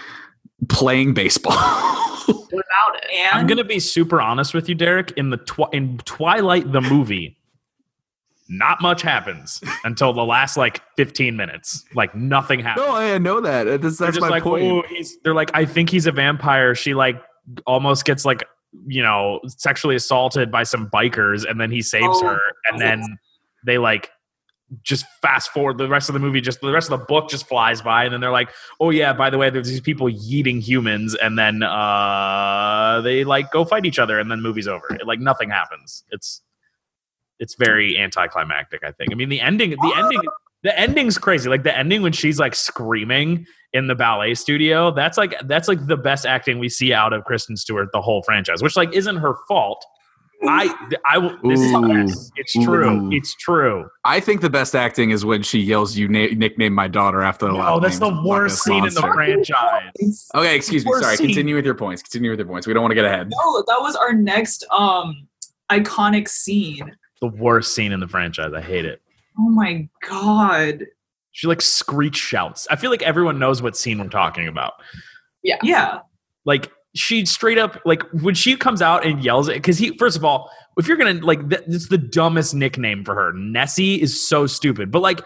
[0.70, 1.58] playing baseball.
[2.28, 3.10] What about it?
[3.14, 5.12] And I'm gonna be super honest with you, Derek.
[5.18, 7.36] In the twi- in Twilight the movie,
[8.48, 11.84] not much happens until the last like 15 minutes.
[11.96, 12.86] Like nothing happens.
[12.86, 13.64] no, I know that.
[13.82, 14.64] That's, they're that's just my like, point.
[14.64, 15.18] oh, he's.
[15.24, 16.76] They're like, I think he's a vampire.
[16.76, 17.22] She like
[17.66, 18.44] almost gets like
[18.88, 22.40] you know, sexually assaulted by some bikers, and then he saves Oh, her,
[22.72, 23.04] and then
[23.66, 24.10] they like
[24.84, 27.46] just fast forward the rest of the movie just the rest of the book just
[27.48, 30.62] flies by and then they're like oh yeah by the way there's these people eating
[30.62, 34.86] humans and then uh they like go fight each other and then movie's over.
[34.96, 36.04] It- like nothing happens.
[36.12, 36.42] It's
[37.40, 39.12] it's very anticlimactic i think.
[39.12, 40.22] I mean the ending the ending
[40.64, 41.50] the ending's crazy.
[41.50, 45.88] Like the ending when she's like screaming in the ballet studio that's like that's like
[45.88, 49.16] the best acting we see out of kristen stewart the whole franchise which like isn't
[49.16, 49.86] her fault
[50.48, 50.74] i
[51.06, 51.88] i will this is Ooh.
[51.88, 53.12] yes, it's true Ooh.
[53.12, 56.88] it's true I think the best acting is when she yells, "You na- nickname my
[56.88, 60.28] daughter after the No, last that's the worst scene Ness in the franchise.
[60.36, 60.92] Okay, excuse me.
[60.94, 61.18] Sorry.
[61.18, 61.28] scene.
[61.28, 62.02] Continue with your points.
[62.02, 62.66] Continue with your points.
[62.66, 63.30] We don't want to get ahead.
[63.30, 65.28] No, that was our next um
[65.70, 66.96] iconic scene.
[67.22, 68.54] The worst scene in the franchise.
[68.56, 69.04] I hate it.
[69.38, 70.86] Oh my god.
[71.32, 72.68] She like screech shouts.
[72.72, 74.74] I feel like everyone knows what scene we're talking about.
[75.44, 75.58] Yeah.
[75.62, 76.00] Yeah.
[76.44, 80.18] Like she straight up like when she comes out and yells it because he first
[80.18, 83.34] of all if you're gonna like th- it's the dumbest nickname for her.
[83.34, 84.92] Nessie is so stupid.
[84.92, 85.22] But like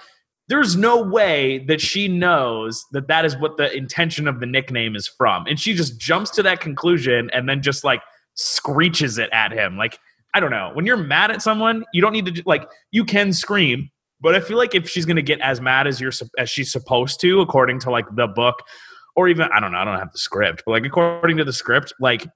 [0.48, 4.96] there's no way that she knows that that is what the intention of the nickname
[4.96, 5.48] is from.
[5.48, 8.02] And she just jumps to that conclusion and then just like
[8.36, 9.78] screeches it at him.
[9.78, 10.00] Like
[10.34, 10.72] i don't know.
[10.74, 13.90] When you're mad at someone you don't need to like you can scream
[14.22, 17.20] but i feel like if she's gonna get as mad as you're as she's supposed
[17.22, 18.56] to according to like the book
[19.16, 21.54] or even I don't know, I don't have the script, but like according to the
[21.54, 22.28] script, like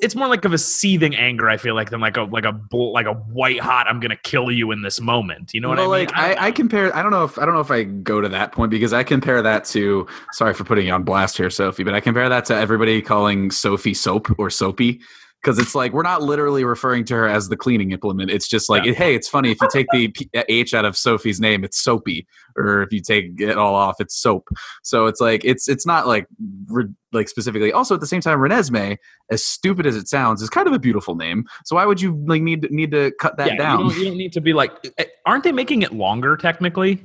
[0.00, 1.48] it's more like of a seething anger.
[1.48, 3.86] I feel like than like a like a bull, like a white hot.
[3.86, 5.52] I'm gonna kill you in this moment.
[5.52, 6.06] You know what well, I mean?
[6.08, 6.94] like I, I compare.
[6.96, 9.02] I don't know if I don't know if I go to that point because I
[9.04, 10.06] compare that to.
[10.32, 13.50] Sorry for putting you on blast here, Sophie, but I compare that to everybody calling
[13.50, 15.00] Sophie soap or soapy
[15.42, 18.30] because it's like we're not literally referring to her as the cleaning implement.
[18.30, 18.92] It's just like, Yeah.
[18.92, 22.26] hey, it's funny if you take the P- H out of Sophie's name, it's soapy,
[22.56, 24.48] or if you take it all off, it's soap.
[24.82, 26.26] So it's like it's it's not like
[26.68, 27.72] re- like specifically.
[27.72, 28.96] Also, at the same time, Renesmee,
[29.30, 31.44] as stupid as it sounds, is kind of a beautiful name.
[31.64, 33.78] So why would you like need need to cut that yeah, down?
[33.80, 34.72] You don't, you don't need to be like.
[34.98, 37.04] eh, Aren't they making it longer technically?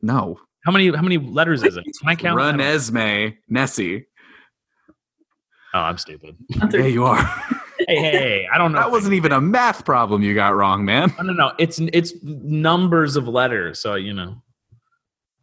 [0.00, 0.38] no.
[0.64, 1.82] How many how many letters is it?
[1.82, 2.38] Can I count?
[2.38, 4.06] Renesmee Nessie.
[5.74, 6.36] Oh, I'm stupid.
[6.72, 7.22] Yeah, you are.
[7.78, 8.78] Hey, hey, hey, I don't know.
[8.78, 11.12] that wasn't even a math problem you got wrong, man.
[11.18, 11.52] No, no, no.
[11.58, 13.80] It's it's numbers of letters.
[13.80, 14.36] So you know.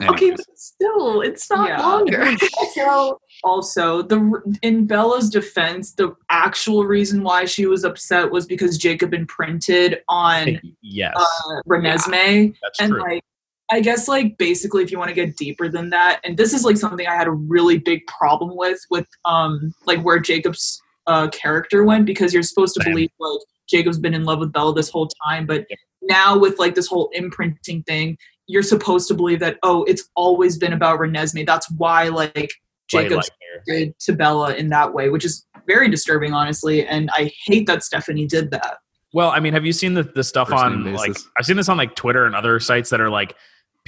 [0.07, 1.81] Okay, but still, it's not Yeah.
[1.81, 2.25] longer.
[2.57, 8.77] also, also the in Bella's defense, the actual reason why she was upset was because
[8.77, 13.01] Jacob imprinted on yes, uh, Renesmee, that's and true.
[13.01, 13.23] like
[13.71, 16.63] I guess like basically if you want to get deeper than that, and this is
[16.63, 21.27] like something I had a really big problem with with um like where Jacob's uh
[21.29, 22.93] character went because you're supposed to Same.
[22.93, 25.79] believe like Jacob's been in love with Bella this whole time, but Yep.
[26.03, 30.57] now with like this whole imprinting thing, you're supposed to believe that oh it's always
[30.57, 31.45] been about Renesmee.
[31.45, 32.51] That's why like
[32.89, 33.63] Jacob's like her.
[33.67, 36.85] did to Bella in that way, which is very disturbing, honestly.
[36.85, 38.77] And I hate that Stephenie did that.
[39.13, 41.15] Well, I mean, have you seen the, the stuff First on like.
[41.37, 43.35] I've seen this on like Twitter and other sites that are like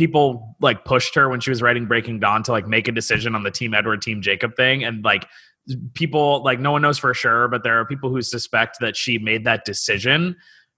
[0.02, 3.36] people like pushed her when she was writing Breaking Dawn to like make a decision
[3.36, 5.28] on the Team Edward Team Jacob thing and like
[5.94, 9.20] people like no one knows for sure, but there are people who suspect that she
[9.20, 10.36] made that decision.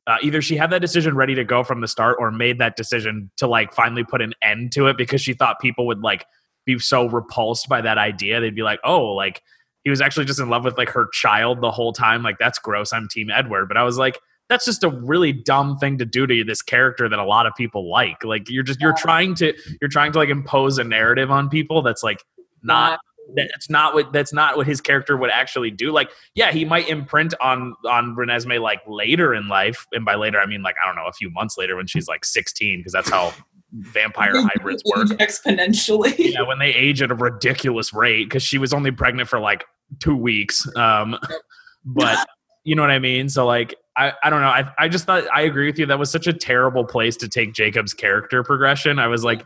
[0.08, 2.76] Uh, either she had that decision ready to go from the start or made that
[2.76, 6.26] decision to like finally put an end to it because she thought people would like
[6.66, 8.42] be so repulsed by that idea.
[8.42, 9.42] They'd be like, oh, like
[9.86, 12.24] he was actually just in love with like her child the whole time.
[12.24, 12.92] Like that's gross.
[12.92, 13.70] I'm Team Edward.
[13.70, 17.08] But I was like, that's just a really dumb thing to do to this character
[17.10, 18.24] that a lot of people like.
[18.24, 21.82] Like you're just you're trying to you're trying to like impose a narrative on people
[21.82, 22.24] that's like
[22.62, 23.00] not
[23.36, 25.92] that's not what that's not what his character would actually do.
[25.92, 30.40] Like, yeah, he might imprint on on Renesmee like later in life, and by later
[30.40, 32.94] I mean like I don't know, a few months later when she's like 16, because
[32.94, 33.34] that's how
[33.72, 35.08] vampire hybrids work.
[35.20, 36.14] Exponentially.
[36.34, 39.66] Yeah, when they age at a ridiculous rate, because she was only pregnant for like
[40.00, 40.68] two weeks.
[40.76, 41.18] Um,
[41.86, 42.28] but
[42.64, 43.30] you know what I mean.
[43.30, 44.48] So like, I I don't know.
[44.48, 45.86] I I just thought I agree with you.
[45.86, 49.00] That was such a terrible place to take Jacob's character progression.
[49.00, 49.46] I was like,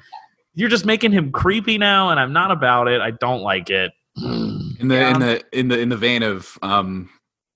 [0.54, 3.02] you're just making him creepy now, and I'm not about it.
[3.02, 3.92] I don't like it.
[4.18, 5.14] In the Yeah.
[5.14, 7.10] in the in the in the vein of um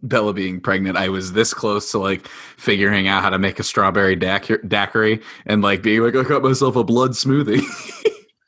[0.04, 3.64] Bella being pregnant, I was this close to like figuring out how to make a
[3.64, 7.62] strawberry dac- daiquiri and like being like, I got myself a blood smoothie.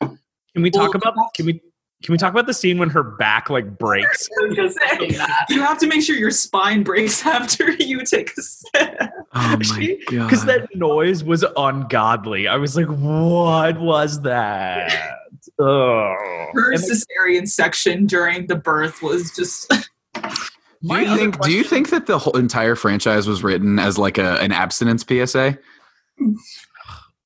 [0.00, 1.60] Can we talk Well, about can we
[2.04, 4.28] can we talk about the scene when her back like breaks?
[4.42, 8.30] I was gonna say, you have to make sure your spine breaks after you take
[8.36, 9.00] a sip.
[9.34, 10.28] oh my god!
[10.28, 12.46] Because that noise was ungodly.
[12.46, 15.18] I was like, what was that?
[15.58, 16.14] Oh.
[16.52, 19.70] Her cesarean section during the birth was just
[20.12, 24.18] do you think do you think that the whole entire franchise was written as like
[24.18, 25.58] a an abstinence PSA?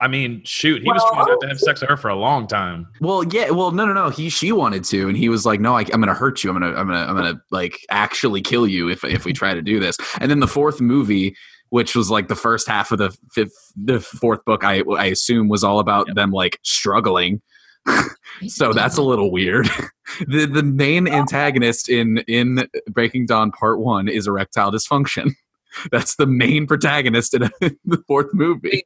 [0.01, 2.47] I mean, shoot, he was trying not to have sex with her for a long
[2.47, 2.87] time.
[3.01, 4.11] Well, yeah, well, no, no, no.
[4.11, 6.51] He, she wanted to, and he was like, "No, I, I'm going to hurt you.
[6.51, 9.25] I'm going to, I'm going to, I'm going to like actually kill you if if
[9.25, 11.37] we try to do this." And then the fourth movie,
[11.71, 15.49] which was like the first half of the fifth, the fourth book, I, I assume
[15.49, 17.43] was all about them like struggling.
[18.47, 19.69] so that's a little weird.
[20.29, 25.33] the The main antagonist in in Breaking Dawn Part One is erectile dysfunction.
[25.93, 28.85] That's the main protagonist in the fourth movie.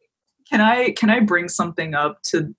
[0.53, 2.55] Can I can I bring something up to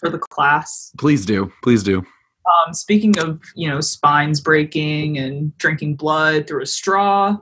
[0.00, 0.92] for the class?
[0.98, 2.00] Please do, please do.
[2.00, 7.38] Um, speaking of you know spines breaking and drinking blood through a straw.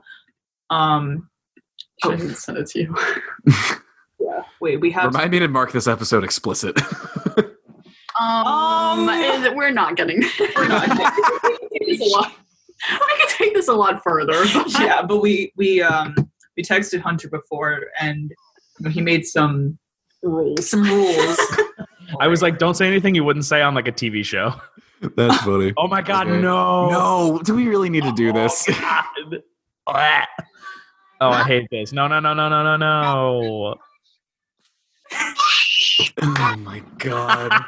[0.69, 1.29] Um,
[2.05, 2.95] Should I send it to you?
[4.21, 4.43] yeah.
[4.61, 6.79] wait, we have Remind me to mark this episode explicit.
[8.17, 10.21] Um, Um, is- we're not getting.
[10.55, 10.87] We're not
[11.73, 12.31] It's a lot.
[12.89, 14.41] I could take this a lot further.
[14.53, 16.15] but- yeah, but we we um
[16.55, 18.31] we texted Hunter before and
[18.89, 19.77] he made some
[20.23, 20.69] rules.
[20.69, 21.37] some rules.
[22.19, 24.53] I was like, don't say anything you wouldn't say on like a TV show.
[25.15, 25.73] That's funny.
[25.77, 26.41] Oh my god, Okay.
[26.41, 26.89] no.
[26.89, 28.65] No, do we really need to do oh this?
[28.69, 29.03] Oh,
[29.87, 30.27] God.
[31.23, 31.93] Oh, I hate this.
[31.93, 33.75] No, no, no, no, no, no, no.
[36.19, 37.63] oh my god.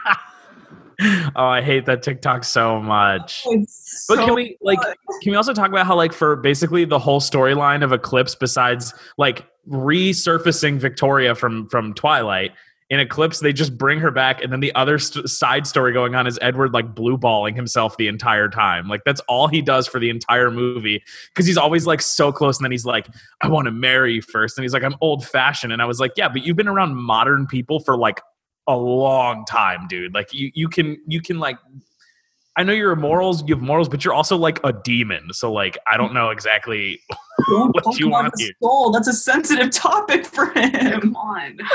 [1.36, 3.44] oh, I hate that TikTok so much.
[3.46, 4.96] Oh, it's But so can we like good.
[5.22, 8.94] can we also talk about how like for basically the whole storyline of Eclipse besides
[9.18, 12.52] like resurfacing Victoria from from Twilight
[12.90, 16.16] in Eclipse they just bring her back and then the other st- side story going
[16.16, 18.88] on is Edward like blue balling himself the entire time.
[18.88, 22.60] Like that's all he does for the entire movie cuz he's always like so close
[22.60, 23.08] and then he's like
[23.42, 26.00] I want to marry you first and he's like I'm old fashioned and I was
[26.00, 28.22] like yeah, but you've been around modern people for like
[28.68, 30.14] a long time, dude.
[30.14, 31.58] Like you you can you can like
[32.56, 35.34] I know you're morals, you have morals, but you're also like a demon.
[35.34, 37.00] So like I don't know exactly
[37.50, 38.54] Don't what you want his here.
[38.62, 38.92] soul.
[38.92, 41.02] That's a sensitive topic for him.
[41.02, 41.58] Come on.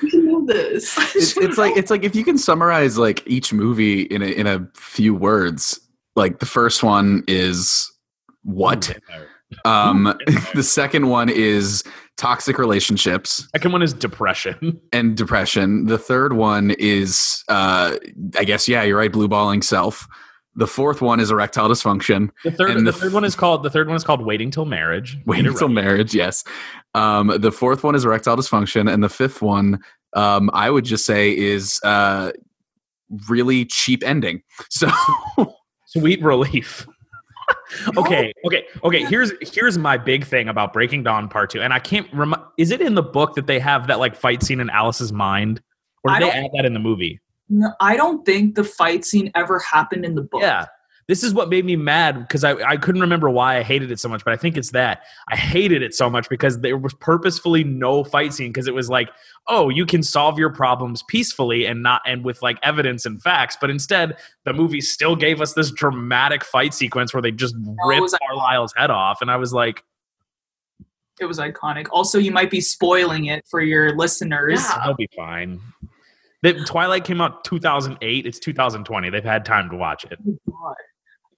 [0.00, 0.96] You know this.
[1.16, 4.46] It's, it's like it's like if you can summarize like each movie in a in
[4.46, 5.80] a few words.
[6.14, 7.90] Like the first one is
[8.44, 8.96] what?
[9.64, 10.16] Um
[10.54, 11.82] the second one is
[12.16, 14.80] toxic relationships Second one is depression.
[14.92, 15.86] and depression.
[15.86, 17.96] The third one is uh
[18.36, 20.06] I guess yeah, you're right, blue balling self.
[20.58, 22.30] The fourth one is erectile dysfunction.
[22.42, 24.64] The third the, the third one is called the third one is called waiting till
[24.64, 25.18] marriage.
[25.26, 26.44] Waiting till marriage, yes.
[26.94, 29.80] Um, the fourth one is erectile dysfunction, and the fifth one,
[30.14, 32.32] um, I would just say, is uh,
[33.28, 34.42] really cheap ending.
[34.70, 34.88] So
[35.88, 36.86] Sweet relief.
[37.96, 39.04] okay, okay, okay.
[39.04, 42.70] Here's here's my big thing about Breaking Dawn Part Two, and I can't rem- Is
[42.70, 45.60] it in the book that they have that like fight scene in Alice's mind,
[46.02, 47.20] or did they add that in the movie?
[47.48, 50.42] No, I don't think the fight scene ever happened in the book.
[50.42, 50.66] Yeah.
[51.08, 54.00] This is what made me mad because I, I couldn't remember why I hated it
[54.00, 55.02] so much, but I think it's that.
[55.28, 58.90] I hated it so much because there was purposefully no fight scene because it was
[58.90, 59.08] like,
[59.46, 63.56] oh, you can solve your problems peacefully and not and with like evidence and facts.
[63.60, 67.54] But instead, the movie still gave us this dramatic fight sequence where they just
[67.86, 69.22] ripped was- Carlisle's head off.
[69.22, 69.84] And I was like,
[71.20, 71.86] It was iconic.
[71.92, 74.60] Also, you might be spoiling it for your listeners.
[74.60, 74.82] Yeah.
[74.86, 75.60] they'll be fine.
[76.42, 78.26] The Twilight came out 2008.
[78.26, 79.10] It's 2020.
[79.10, 80.18] They've had time to watch it.
[80.20, 80.72] I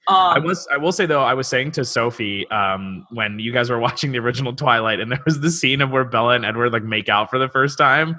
[0.09, 3.69] Um, was I will say though I was saying to Sophie um, when you guys
[3.69, 6.73] were watching the original Twilight and there was the scene of where Bella and Edward
[6.73, 8.19] like make out for the first time.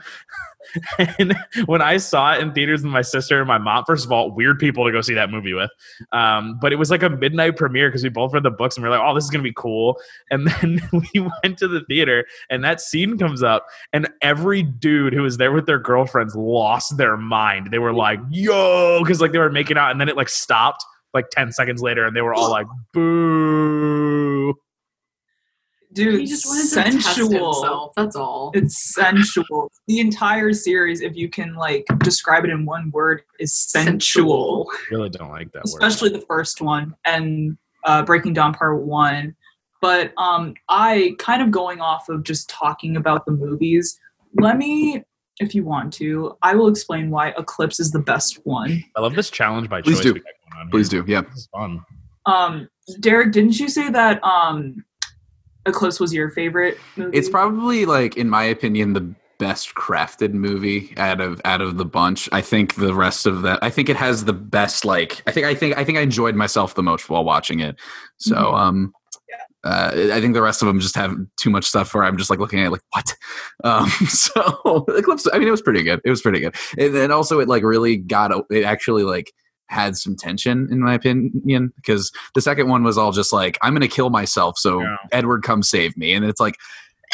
[1.18, 4.12] and when I saw it in theaters with my sister and my mom, first of
[4.12, 5.72] all, weird people to go see that movie with.
[6.12, 8.84] Um, but it was like a midnight premiere because we both read the books and
[8.84, 9.98] we are like, oh, this is gonna be cool.
[10.30, 15.14] And then we went to the theater and that scene comes up and every dude
[15.14, 17.70] who was there with their girlfriends lost their mind.
[17.72, 20.86] They were like, yo, because like they were making out and then it like stopped
[21.14, 24.56] like 10 seconds later and they were all like boo
[25.94, 27.54] dude, he just wanted to test sensual.
[27.54, 27.94] himself.
[27.96, 28.52] That's all.
[28.54, 29.72] It's sensual.
[29.88, 34.70] The entire series, if you can like describe it in one word, is sensual.
[34.72, 35.84] I really don't like that word.
[35.84, 39.36] Especially the first one and uh, Breaking Dawn Part One.
[39.82, 43.98] But um, I kind of going off of just talking about the movies.
[44.36, 45.04] Let me,
[45.40, 48.84] if you want to, I will explain why Eclipse is the best one.
[48.96, 50.14] i love this challenge by Please choice do.
[50.14, 50.72] we going on here.
[50.72, 51.04] please do.
[51.08, 51.22] Yeah.
[51.22, 51.82] this is fun
[52.26, 52.68] Um,
[53.00, 54.84] Derek, didn't you say that um,
[55.66, 57.18] Eclipse was your favorite movie?
[57.18, 61.86] It's probably like, in my opinion, the best crafted movie out of out of the
[61.86, 62.28] bunch.
[62.34, 63.60] I think the rest of that.
[63.62, 64.84] I think it has the best.
[64.84, 67.78] Like, I think I think I think I enjoyed myself the most while watching it.
[68.18, 68.54] So, Mhm.
[68.60, 68.94] um,
[69.64, 72.30] uh, I think the rest of them just have too much stuff where I'm just
[72.30, 73.16] like looking at it like what.
[73.64, 75.28] Um, so Eclipse.
[75.34, 76.02] I mean, it was pretty good.
[76.06, 76.56] It was pretty good.
[76.78, 78.32] And then also it like really got.
[78.50, 79.34] It actually like
[79.68, 83.72] had some tension in my opinion because the second one was all just like i'm
[83.72, 84.96] gonna kill myself so Yeah.
[85.12, 86.56] edward come save me and it's like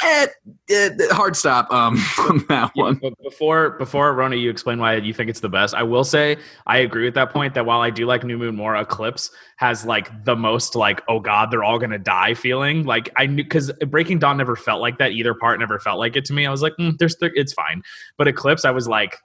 [0.03, 0.27] eh,
[0.69, 3.01] eh, hard stop um, on that Yeah, one.
[3.23, 5.73] before before Rona, you explain why you think it's the best.
[5.73, 6.37] I will say
[6.67, 7.53] I agree with that point.
[7.53, 11.19] That while I do like New Moon more, Eclipse has like the most like oh
[11.19, 12.83] god they're all gonna die feeling.
[12.85, 15.11] Like I knew because Breaking Dawn never felt like that.
[15.11, 16.45] Either part never felt like it to me.
[16.45, 17.81] I was like, mm, there's there, it's fine.
[18.17, 19.17] But Eclipse, I was like.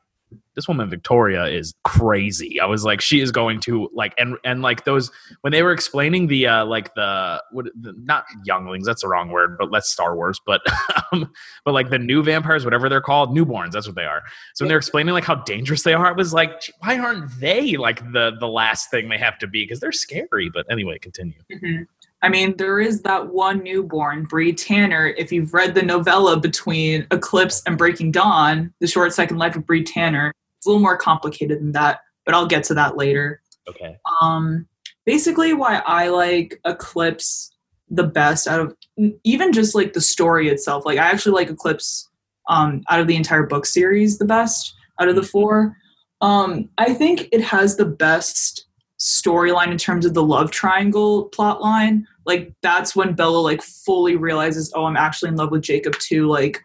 [0.54, 2.60] This woman Victoria is crazy.
[2.60, 5.10] I was like, she is going to like, and and like those
[5.42, 9.30] when they were explaining the uh like the what the, not younglings, that's the wrong
[9.30, 10.60] word, but let's Star Wars, but
[11.12, 11.32] um,
[11.64, 14.22] but like the new vampires, whatever they're called, newborns, that's what they are.
[14.54, 16.50] So when they're explaining like how dangerous they are, I was like,
[16.80, 19.62] why aren't they like the the last thing they have to be?
[19.64, 20.50] Because they're scary.
[20.52, 21.40] But anyway, continue.
[21.50, 21.86] Mhm.
[22.22, 25.06] I mean, there is that one newborn, Bree Tanner.
[25.16, 29.64] If you've read the novella between Eclipse and Breaking Dawn, The Short Second Life of
[29.64, 33.40] Bree Tanner, it's a little more complicated than that, but I'll get to that later.
[33.68, 33.96] Okay.
[34.20, 34.66] Um,
[35.06, 37.52] basically, why I like Eclipse
[37.88, 38.76] the best out of
[39.24, 40.84] even just like the story itself.
[40.84, 42.08] Like, I actually like Eclipse
[42.48, 45.76] um, out of the entire book series the best out of the four.
[46.20, 48.66] Um, I think it has the best
[48.98, 52.06] storyline in terms of the love triangle plot line.
[52.26, 56.26] Like that's when Bella like fully realizes, oh, I'm actually in love with Jacob too.
[56.28, 56.64] Like,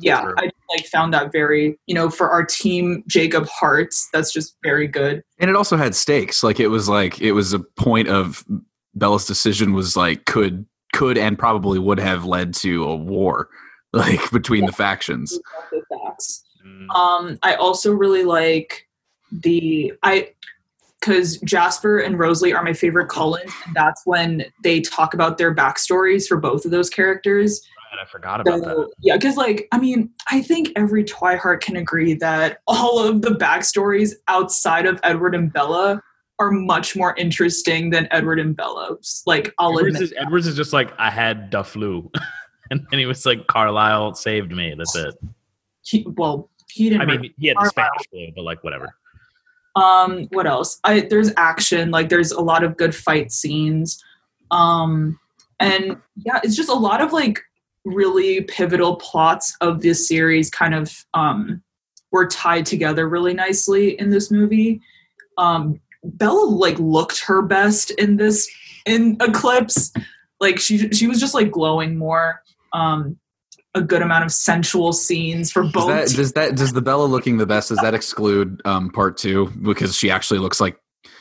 [0.00, 0.34] yeah, Sure.
[0.38, 4.86] I like found that very, you know, for our team Jacob hearts, that's just very
[4.86, 5.22] good.
[5.38, 6.42] And it also had stakes.
[6.42, 8.44] Like it was like it was a point of
[8.94, 13.48] Bella's decision was like could could and probably would have led to a war
[13.92, 15.38] like between the factions.
[15.90, 16.44] Facts.
[16.66, 18.88] Mm, Um, I also really like
[19.30, 20.30] the I
[21.02, 25.54] because Jasper and Rosalie are my favorite Cullen, and that's when they talk about their
[25.54, 27.60] backstories for both of those characters.
[27.92, 28.90] right, I forgot about So, that.
[29.00, 33.30] yeah, because like I mean, I think every Twihard can agree that all of the
[33.30, 36.00] backstories outside of Edward and Bella
[36.38, 39.22] are much more interesting than Edward and Bella's.
[39.26, 42.10] Like I'll Edwards admit, is, Edwards is just like I had the flu,
[42.70, 44.74] and then he was like Carlisle saved me.
[44.76, 45.14] That's it.
[45.82, 47.02] he, well, he didn't.
[47.02, 48.94] I mean, he had the Spanish flu, but like whatever.
[49.76, 50.78] Um what else?
[50.84, 51.90] I there's action.
[51.90, 54.02] Like there's a lot of good fight scenes.
[54.50, 55.18] Um
[55.60, 57.40] and yeah it's just a lot of like
[57.84, 61.62] really pivotal plots of this series kind of um
[62.10, 64.80] were tied together really nicely in this movie.
[65.38, 68.50] Um bella like looked her best in this
[68.84, 69.92] in eclipse.
[70.40, 72.42] Like she she was just like glowing more.
[72.72, 73.16] Um
[73.74, 77.04] a good amount of sensual scenes for Does both that, does that does the Bella
[77.06, 77.70] looking the best?
[77.70, 80.76] Does that exclude um, part two because she actually looks like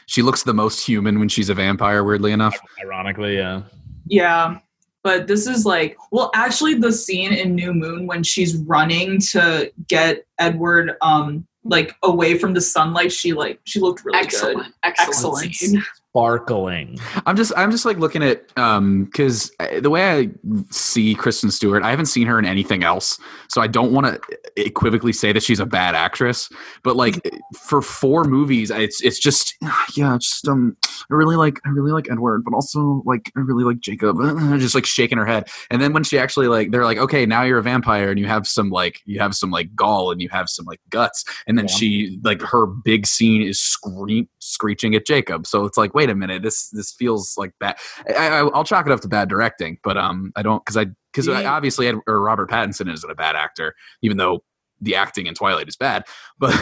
[0.08, 2.04] she looks the most human when she's a vampire?
[2.04, 3.62] Weirdly enough, Ironically, yeah.
[4.08, 4.58] Yeah,
[5.04, 9.72] but this is like, well, actually, the scene in New Moon when she's running to
[9.88, 14.74] get Edward, um, like away from the sunlight, she like she looked really excellent, good.
[14.84, 15.56] excellent, Excellent.
[15.56, 15.84] scene.
[16.12, 16.99] Sparkling.
[17.26, 19.49] I'm just I'm just like looking at um because
[19.80, 20.30] the way I
[20.70, 24.38] see Kristen Stewart, I haven't seen her in anything else, so I don't want to
[24.57, 26.49] equivocally say that she's a bad actress.
[26.84, 27.26] But like
[27.57, 29.55] for four movies, it's it's just
[29.95, 33.39] yeah, it's just um I really like I really like Edward, but also like I
[33.39, 34.18] really like Jacob.
[34.59, 37.43] Just like shaking her head, and then when she actually like they're like okay now
[37.43, 40.28] you're a vampire and you have some like you have some like gall and you
[40.30, 41.74] have some like guts, and then Yeah.
[41.74, 45.48] she like her big scene is scream screeching at Jacob.
[45.48, 47.78] So it's like wait a minute, this this feels like bad.
[48.10, 50.88] I, I, I'll chalk it up to bad directing, but um I don't because I
[51.14, 54.44] because obviously Ed, or Robert Pattinson isn't a bad actor, even though
[54.80, 56.04] the acting in Twilight is bad.
[56.39, 56.54] But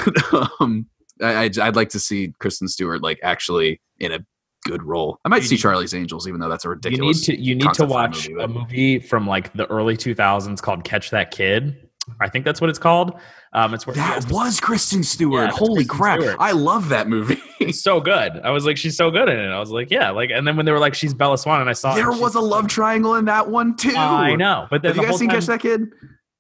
[0.60, 0.88] um
[1.22, 4.20] I, I'd, I'd like to see Kristen Stewart like actually in a
[4.66, 5.20] good role.
[5.26, 7.28] I might see Charlie's Angels, even though that's a ridiculous.
[7.28, 9.54] You need to you need to concept for a watch movie, a movie from like
[9.54, 11.89] the early 2000s called Catch That Kid.
[12.22, 13.20] I think that's what it's called.
[13.54, 15.46] Um, it's where that to- was Kristen Stewart.
[15.46, 16.20] Yeah, Holy Kristen crap!
[16.20, 16.36] Stewart.
[16.40, 17.42] I love that movie.
[17.60, 18.40] It's so good.
[18.44, 19.48] I was like, she's so good in it.
[19.50, 21.70] I was like, yeah, like, and then when they were like, she's Bella Swan, and
[21.70, 23.94] I saw there was a love triangle in that one too.
[23.98, 25.82] I know, but then Have you guys seen time, Catch That Kid?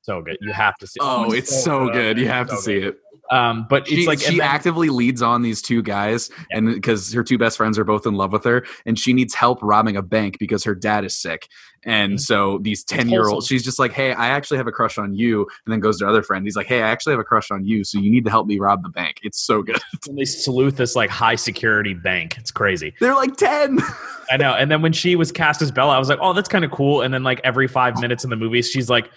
[0.01, 0.37] so good.
[0.41, 0.99] You have to see.
[1.01, 2.17] Oh, it's so good.
[2.17, 2.87] You have to So see good.
[2.95, 2.99] it.
[3.31, 7.13] Um, but it's she, like she then- actively leads on these two guys and because
[7.13, 9.95] her two best friends are both in love with her and she needs help robbing
[9.97, 11.47] a bank because her dad is sick
[11.85, 12.19] and Mhm.
[12.19, 15.13] so these 10 year olds she's just like hey i actually have a crush on
[15.13, 17.23] you and then goes to her other friend he's like hey i actually have a
[17.23, 19.79] crush on you so you need to help me rob the bank it's so good
[20.09, 22.35] and they salute this like high security bank.
[22.37, 22.93] It's crazy.
[22.99, 23.77] they're like 10
[24.31, 24.53] I know.
[24.55, 26.69] And then when she was cast as Bella, I was like, oh, that's kind of
[26.69, 27.01] cool.
[27.01, 29.09] And then like every five minutes in the movie, she's like,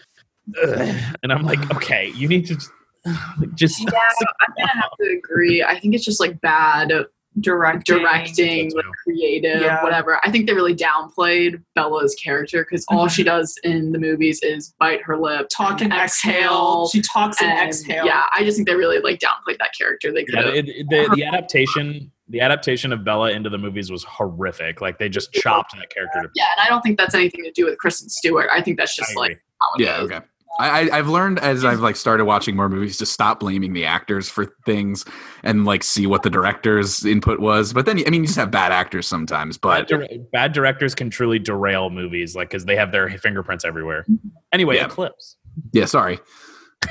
[0.62, 0.94] Ugh.
[1.22, 2.56] and I'm like, okay, you need to
[3.07, 5.62] just, just Yeah, I'm gonna have to agree.
[5.62, 6.92] I think it's just like bad
[7.40, 7.96] Directing.
[7.96, 9.82] directing, like creative, Yeah.
[9.82, 10.20] whatever.
[10.22, 13.28] I think they really downplayed Bella's character because all she mm-hmm.
[13.38, 16.90] does in the movies is bite her lip, Talk and and exhale.
[16.90, 18.05] She talks and, and exhale.
[18.05, 20.12] Yeah, I just think they really like downplayed that character.
[20.12, 23.90] They could Yeah, it, it- the, the adaptation, the adaptation of Bella into the movies
[23.90, 24.82] was horrific.
[24.82, 27.50] Like they just chopped that character to yeah, and I don't think that's anything to
[27.53, 28.50] do with Kristen Stewart.
[28.53, 29.28] I think that's I just agree.
[29.30, 29.42] like
[29.78, 30.20] Yeah, okay.
[30.62, 33.84] I, I, I've learned as I've like started watching more movies to stop blaming the
[33.84, 35.04] actors for things
[35.42, 37.72] and like see what the director's input was.
[37.72, 39.58] But then, I mean, you just have bad actors sometimes.
[39.58, 43.64] Bad, But dir- bad directors can truly derail movies, like because they have their fingerprints
[43.64, 44.06] everywhere.
[44.52, 44.86] Anyway, Yeah.
[44.86, 45.36] Eclipse.
[45.72, 46.18] yeah, sorry.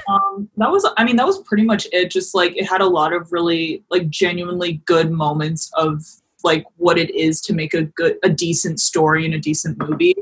[0.07, 2.85] um that was i mean that was pretty much it just like it had a
[2.85, 6.01] lot of really like genuinely good moments of
[6.45, 10.15] like what it is to make a good a decent story and a decent movie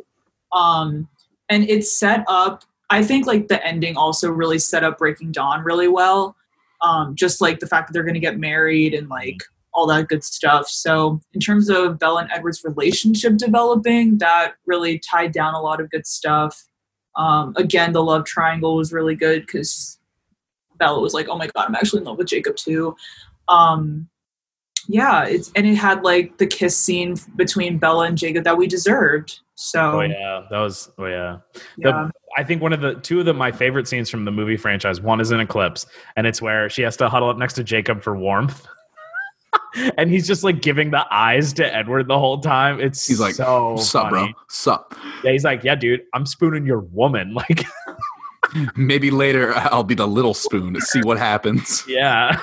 [0.53, 1.07] um
[1.49, 5.63] and it's set up i think like the ending also really set up breaking dawn
[5.63, 6.35] really well
[6.81, 10.07] um just like the fact that they're going to get married and like all that
[10.07, 15.53] good stuff so in terms of bella and edward's relationship developing that really tied down
[15.53, 16.69] a lot of good stuff
[17.19, 19.99] um, again, the love triangle was really good because
[20.77, 22.95] Bella was like, "Oh my god, I'm actually in love with Jacob too."
[23.49, 24.07] Um,
[24.87, 28.67] yeah, it's and it had like the kiss scene between Bella and Jacob that we
[28.67, 29.41] deserved.
[29.59, 30.89] Oh, so Oh yeah, that was.
[30.97, 31.39] Oh yeah.
[31.77, 32.09] yeah.
[32.37, 35.01] I think one of the two of the my favorite scenes from the movie franchise.
[35.01, 35.85] One is in Eclipse,
[36.15, 38.65] and it's where she has to huddle up next to Jacob for warmth,
[39.97, 42.79] and he's just like giving the eyes to Edward the whole time.
[42.79, 44.27] It's He's like, so Sup, bro?
[44.47, 44.95] Sup?
[45.23, 47.35] Yeah, he's like, yeah, dude, I'm spooning your woman.
[47.49, 47.65] Like,
[48.75, 51.83] Maybe later I'll be the little spoon to see what happens.
[51.87, 52.41] yeah.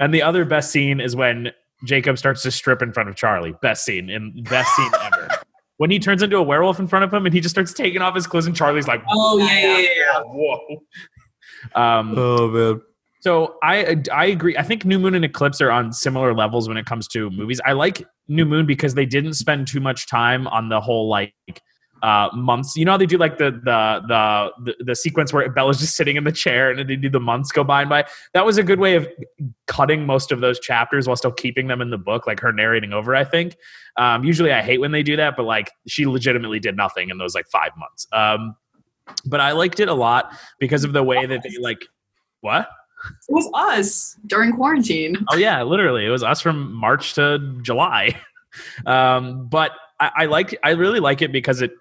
[0.00, 1.52] and the other best scene is when
[1.84, 3.54] Jacob starts to strip in front of Charlie.
[3.60, 5.28] Best scene in best scene ever.
[5.78, 8.00] When he turns into a werewolf in front of him and he just starts taking
[8.00, 9.88] off his clothes and Charlie's like, Oh yeah, yeah, yeah.
[9.96, 10.20] yeah.
[10.22, 10.82] whoa.
[11.74, 12.80] Um, Oh man.
[13.20, 14.56] So I I agree.
[14.56, 17.60] I think New Moon and Eclipse are on similar levels when it comes to movies.
[17.66, 21.34] I like New Moon because they didn't spend too much time on the whole like
[22.02, 22.76] uh months.
[22.76, 25.96] You know how they do like the the the the, the sequence where Bella's just
[25.96, 28.04] sitting in the chair and then they do the months go by and by.
[28.34, 29.08] That was a good way of
[29.66, 32.92] cutting most of those chapters while still keeping them in the book, like her narrating
[32.92, 33.14] over.
[33.14, 33.56] I think.
[33.96, 37.18] Um, usually I hate when they do that, but like she legitimately did nothing in
[37.18, 38.06] those like five months.
[38.12, 38.56] Um,
[39.24, 41.84] but I liked it a lot because of the way that they like
[42.40, 42.68] what.
[43.28, 44.16] It was us.
[44.26, 45.16] during quarantine.
[45.30, 48.20] Oh yeah, literally, it was us from March to July.
[48.86, 51.72] Um, but I, I like, I really like it because it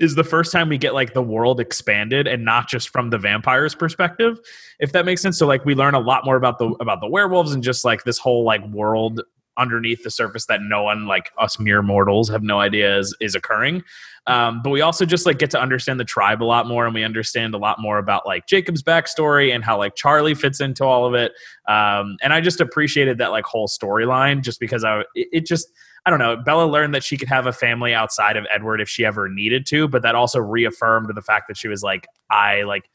[0.00, 3.18] is the first time we get like the world expanded and not just from the
[3.18, 4.38] vampires' perspective,
[4.80, 5.38] if that makes sense.
[5.38, 8.04] So like we learn a lot more about the about the werewolves and just like
[8.04, 9.22] this whole like world
[9.56, 13.34] underneath the surface that no one like us mere mortals have no idea is is
[13.34, 13.82] occurring.
[14.26, 16.94] Um, but we also just like get to understand the tribe a lot more, and
[16.94, 20.84] we understand a lot more about like Jacob's backstory and how like Charlie fits into
[20.84, 21.32] all of it.
[21.68, 25.68] Um, and I just appreciated that like whole storyline just because I it, it just
[26.06, 26.36] I don't know.
[26.36, 29.64] Bella learned that she could have a family outside of Edward if she ever needed
[29.66, 32.90] to, but that also reaffirmed the fact that she was like I like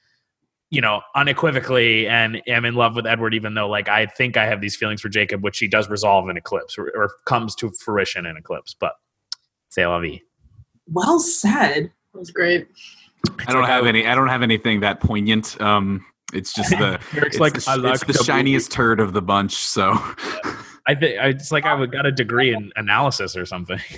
[0.70, 4.46] you know unequivocally and am in love with Edward even though like I think I
[4.46, 7.72] have these feelings for Jacob which she does resolve in Eclipse or, or comes to
[7.72, 8.76] fruition in Eclipse.
[8.80, 8.94] But
[9.70, 10.22] c'est la vie.
[10.88, 11.92] Well said.
[12.14, 12.68] That was great.
[13.48, 14.08] I don't have any.
[14.08, 15.60] I don't have anything that poignant.
[15.62, 17.00] Um, it's just the.
[17.14, 19.56] It's like, the, "I it's the the shiniest turd of the bunch.
[19.56, 19.94] So
[20.88, 23.80] I think it's like I would got a degree in analysis or something.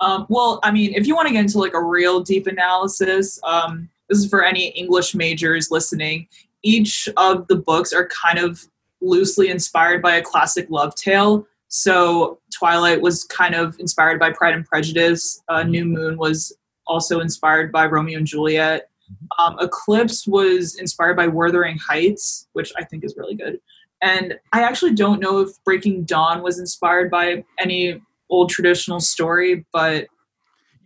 [0.00, 3.40] Um, well, I mean, if you want to get into like a real deep analysis,
[3.44, 6.28] um, this is for any English majors listening.
[6.62, 8.62] Each of the books are kind of
[9.00, 11.46] loosely inspired by a classic love tale.
[11.68, 15.42] So Twilight was kind of inspired by Pride and Prejudice.
[15.48, 16.56] Uh, New Moon was
[16.86, 18.90] also inspired by Romeo and Juliet.
[19.38, 23.60] Um, Eclipse was inspired by Wuthering Heights, which I think is really good.
[24.02, 29.64] And I actually don't know if Breaking Dawn was inspired by any old traditional story,
[29.72, 30.06] but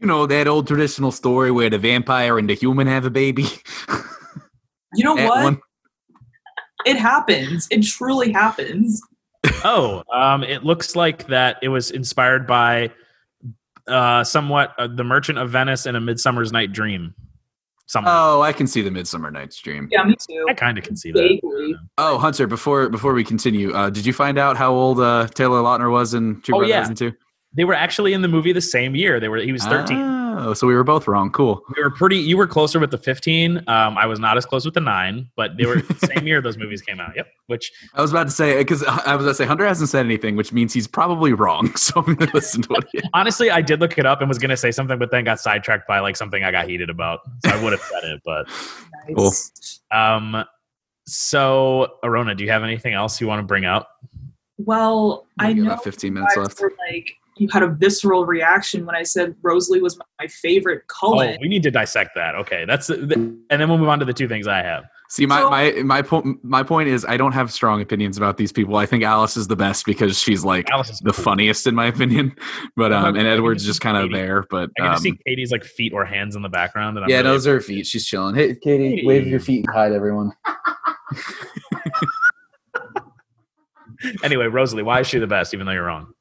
[0.00, 3.46] you know that old traditional story where the vampire and the human have a baby.
[4.94, 5.44] you know what?
[5.44, 5.60] one.
[6.86, 7.68] It happens.
[7.70, 9.02] It truly happens.
[9.64, 12.90] oh, um, it looks like that it was inspired by
[13.86, 17.14] uh, somewhat uh, the Merchant of Venice and a Midsummer's Night Dream.
[17.90, 18.36] Somehow.
[18.36, 19.88] Oh, I can see the Midsummer Night's Dream.
[19.90, 20.46] Yeah, me too.
[20.48, 21.18] I kind of can see that.
[21.18, 21.74] Vaguely.
[21.98, 25.60] Oh, Hunter, before before we continue, uh, did you find out how old uh, Taylor
[25.60, 26.82] Lautner was in True Oh, Blood yeah.
[26.84, 27.12] Season Two?
[27.56, 29.18] They were actually in the movie the same year.
[29.18, 29.38] They were.
[29.38, 29.98] He was thirteen.
[30.38, 31.30] Oh, so we were both wrong.
[31.30, 31.62] Cool.
[31.76, 32.16] We were pretty.
[32.16, 33.58] You were closer with the fifteen.
[33.68, 36.40] Um, I was not as close with the nine, but they were the same year
[36.40, 37.16] those movies came out.
[37.16, 37.26] Yep.
[37.46, 40.04] Which I was about to say because I was about to say Hunter hasn't said
[40.06, 41.72] anything, which means he's probably wrong.
[41.76, 44.28] So I'm going to listen to what he honestly, I did look it up and
[44.28, 46.90] was going to say something, but then got sidetracked by like something I got heated
[46.90, 47.20] about.
[47.44, 48.48] So I would have said it, but
[49.08, 49.80] Nice.
[49.90, 50.44] um.
[51.06, 53.88] So Arona, do you have anything else you want to bring up?
[54.58, 56.60] Well, I We know about 15 minutes left.
[56.60, 61.24] were like you had a visceral reaction when I said Rosalie was my favorite color.
[61.32, 62.34] Oh, we need to dissect that.
[62.34, 63.14] Okay, that's the,
[63.50, 64.84] and then we'll move on to the two things I have.
[65.08, 68.36] See, my So- my my point my point is I don't have strong opinions about
[68.36, 68.76] these people.
[68.76, 71.24] I think Alice is the best because she's like Alice is the cool.
[71.24, 72.36] funniest in my opinion.
[72.76, 74.44] But um, and Edward's just kind of there.
[74.50, 76.96] But I can um, see Katie's like feet or hands in the background.
[76.98, 77.86] And I'm yeah, really- those are her feet.
[77.86, 78.34] She's chilling.
[78.34, 80.32] Hey, Katie, wave your feet and hide everyone.
[84.22, 85.52] Anyway, Rosalie, why is she the best?
[85.52, 86.14] Even though you're wrong.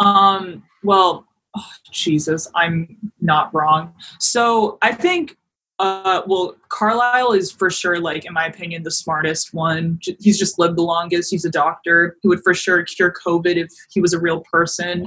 [0.00, 1.26] Um, well,
[1.56, 3.94] oh, Jesus, I'm not wrong.
[4.18, 5.36] So I think,
[5.78, 10.00] uh, well, Carlisle is for sure, like, in my opinion, the smartest one.
[10.18, 11.30] He's just lived the longest.
[11.30, 12.16] He's a doctor.
[12.22, 15.06] He would for sure cure COVID if he was a real person.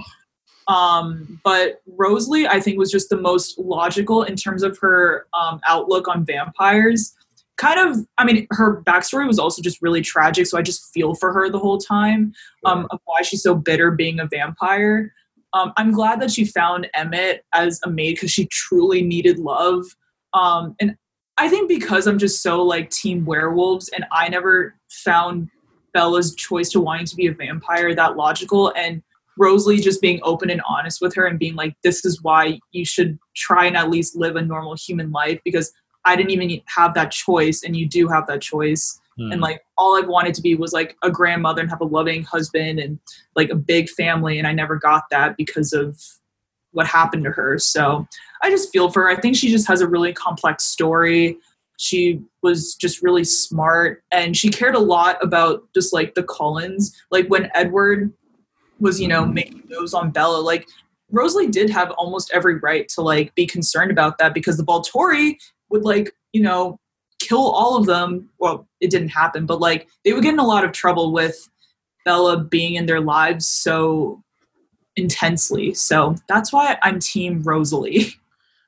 [0.68, 5.60] Um, but Rosalie, I think, was just the most logical in terms of her um,
[5.68, 7.16] outlook on vampires.
[7.64, 10.48] Kind of, I mean, her backstory was also just really tragic.
[10.48, 12.34] So I just feel for her the whole time
[12.66, 15.14] um, of why she's so bitter being a vampire.
[15.54, 19.86] Um, I'm glad that she found Emmett as a maid because she truly needed love.
[20.34, 20.98] Um, and
[21.38, 25.48] I think because I'm just so like team werewolves and I never found
[25.94, 29.02] Bella's choice to wanting to be a vampire that logical and
[29.38, 32.84] Rosalie just being open and honest with her and being like, this is why you
[32.84, 35.72] should try and at least live a normal human life because
[36.06, 39.32] I didn't even have that choice and you do have that choice Hmm.
[39.32, 42.24] and like all I wanted to be was like a grandmother and have a loving
[42.24, 43.00] husband and
[43.36, 46.02] like a big family and I never got that because of
[46.72, 47.60] what happened to her.
[47.60, 48.08] So
[48.42, 49.10] I just feel for her.
[49.10, 51.38] I think she just has a really complex story.
[51.78, 57.00] She was just really smart and she cared a lot about just like the Cullens.
[57.12, 58.12] Like when Edward
[58.80, 60.68] was, you know, making moves on Bella, like
[61.12, 65.38] Rosalie did have almost every right to like be concerned about that because the Volturi
[65.74, 66.80] would like, you know,
[67.20, 68.30] kill all of them.
[68.40, 71.50] Well, it didn't happen, but like they would get in a lot of trouble with
[72.06, 74.24] Bella being in their lives so
[74.96, 75.74] intensely.
[75.74, 78.14] So that's why I'm team Rosalie.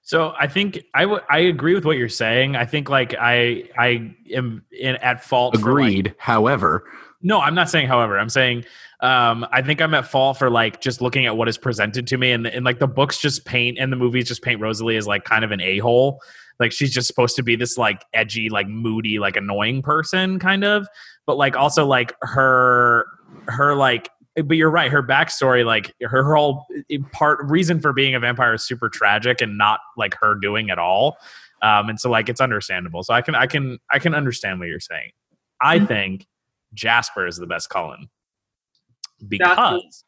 [0.07, 2.55] So I think I would I agree with what you're saying.
[2.55, 5.55] I think like I I am in, at fault.
[5.55, 6.15] for, like- Agreed.
[6.19, 6.83] However,
[7.26, 7.88] no, I'm not saying.
[7.88, 8.65] However, I'm saying
[9.01, 12.17] um, I think I'm at fault for like just looking at what is presented to
[12.17, 15.07] me, and and like the books just paint and the movies just paint Rosalie as
[15.07, 16.21] like kind of an a hole.
[16.59, 20.63] Like she's just supposed to be this like edgy, like moody, like annoying person, kind
[20.63, 20.88] of.
[21.26, 23.05] But like also like her
[23.47, 24.09] her like.
[24.38, 24.91] But you're right.
[24.91, 26.65] Her backstory, like her, her whole
[27.13, 30.78] part reason for being a vampire, is super tragic and not like her doing at
[30.78, 31.17] all.
[31.61, 33.01] Um, and so like it's understandable.
[33.03, 35.11] So I can I can I can understand what you're saying.
[35.61, 35.88] I Mhm.
[35.88, 36.28] think
[36.76, 38.09] Jasper is the best Cullen
[39.28, 40.03] because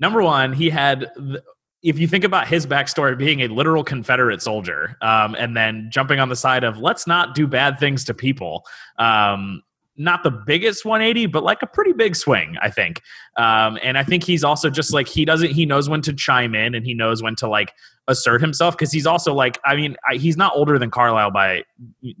[0.00, 1.10] number one, he had.
[1.16, 1.42] th-
[1.82, 6.18] If you think about his backstory being a literal Confederate soldier, um, and then jumping
[6.18, 8.64] on the side of let's not do bad things to people,
[8.98, 9.62] um,
[9.98, 13.02] not the biggest 180, but like a pretty big swing, I think.
[13.36, 15.50] Um, and I think he's also just like he doesn't.
[15.50, 17.72] He knows when to chime in, and he knows when to like
[18.06, 21.64] assert himself because he's also like I mean I, he's not older than Carlisle by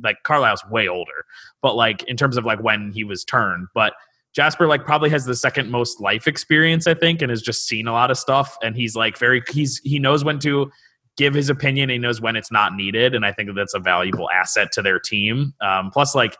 [0.02, 1.24] like Carlisle's way older,
[1.62, 3.94] but like in terms of like when he was turned, but
[4.34, 7.86] Jasper like probably has the second most life experience, I think, and has just seen
[7.86, 8.56] a lot of stuff.
[8.62, 10.70] And he's like very he's he knows when to
[11.16, 11.90] give his opinion.
[11.90, 14.82] He knows when it's not needed, and I think that that's a valuable asset to
[14.82, 15.54] their team.
[15.60, 16.36] Um, plus, like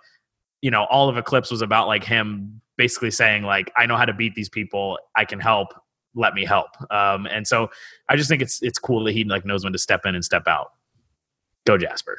[0.60, 4.04] you know, all of Eclipse was about like him basically saying like I know how
[4.04, 4.98] to beat these people.
[5.14, 5.68] I can help.
[6.14, 6.68] Let me help.
[6.90, 7.70] Um, and so
[8.08, 10.24] I just think it's it's cool that he like knows when to step in and
[10.24, 10.72] step out.
[11.66, 12.18] Go Jasper.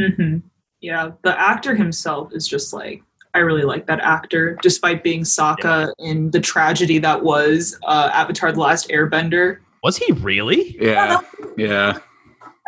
[0.00, 0.38] Mm-hmm.
[0.80, 3.02] Yeah, the actor himself is just like
[3.34, 8.52] I really like that actor, despite being Sokka in the tragedy that was uh, Avatar:
[8.52, 9.58] The Last Airbender.
[9.82, 10.76] Was he really?
[10.80, 11.20] yeah,
[11.56, 11.98] yeah.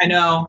[0.01, 0.47] I know,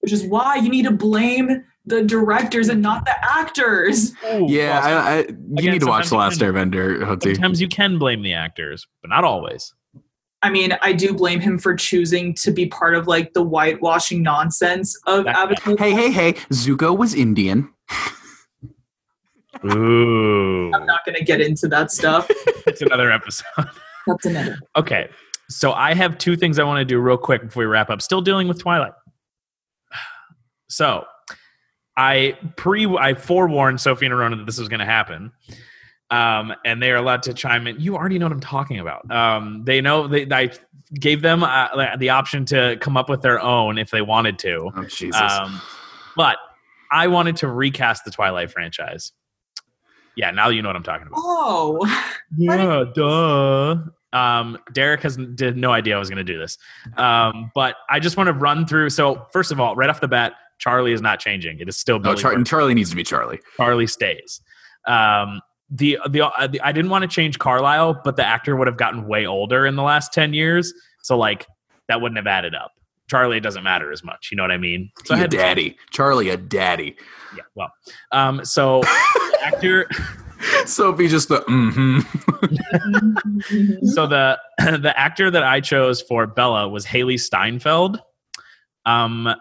[0.00, 4.12] which is why you need to blame the directors and not the actors.
[4.24, 5.24] Oh, yeah, I, I, you
[5.58, 7.34] Again, need to watch The Last you Airbender, Hoti.
[7.34, 9.74] Sometimes you can blame the actors, but not always.
[10.42, 14.22] I mean, I do blame him for choosing to be part of like the whitewashing
[14.22, 15.76] nonsense of That- Avatar.
[15.76, 16.32] Hey, hey, hey!
[16.50, 17.72] Zuko was Indian.
[19.64, 22.26] Ooh, I'm not going to get into that stuff.
[22.66, 23.46] it's another episode.
[24.06, 24.58] That's another.
[24.76, 25.08] Okay,
[25.48, 28.02] so I have two things I want to do real quick before we wrap up.
[28.02, 28.92] Still dealing with Twilight.
[30.68, 31.04] So,
[31.96, 35.32] I pre I forewarned Sophie and Arona that this was going to happen,
[36.10, 37.80] um, and they are allowed to chime in.
[37.80, 39.10] You already know what I'm talking about.
[39.10, 40.50] Um, they know they I
[40.94, 44.70] gave them uh, the option to come up with their own if they wanted to.
[44.74, 45.20] Oh Jesus!
[45.20, 45.60] Um,
[46.16, 46.38] but
[46.90, 49.12] I wanted to recast the Twilight franchise.
[50.16, 51.18] Yeah, now you know what I'm talking about.
[51.18, 51.86] Oh,
[52.36, 53.76] Yeah, duh.
[54.14, 56.58] Um, Derek has did no idea I was going to do this,
[56.98, 58.90] um, but I just want to run through.
[58.90, 61.58] So first of all, right off the bat, Charlie is not changing.
[61.58, 62.22] It is still no, Billy.
[62.22, 63.40] Char- Charlie needs to be Charlie.
[63.56, 64.40] Charlie stays.
[64.86, 65.40] Um,
[65.70, 68.76] the, the uh, the I didn't want to change Carlisle, but the actor would have
[68.76, 71.48] gotten way older in the last ten years, so like
[71.88, 72.70] that wouldn't have added up.
[73.10, 74.28] Charlie, doesn't matter as much.
[74.30, 74.92] You know what I mean?
[75.04, 75.76] So I He a had daddy.
[75.90, 76.94] Charlie, a daddy.
[77.36, 77.42] Yeah.
[77.56, 77.72] Well,
[78.12, 78.82] um, so
[79.42, 79.88] actor.
[80.66, 82.00] Sophie just the mm-hmm.
[83.86, 88.00] so the the actor that I chose for Bella was Hailee Steinfeld.
[88.84, 89.34] Um,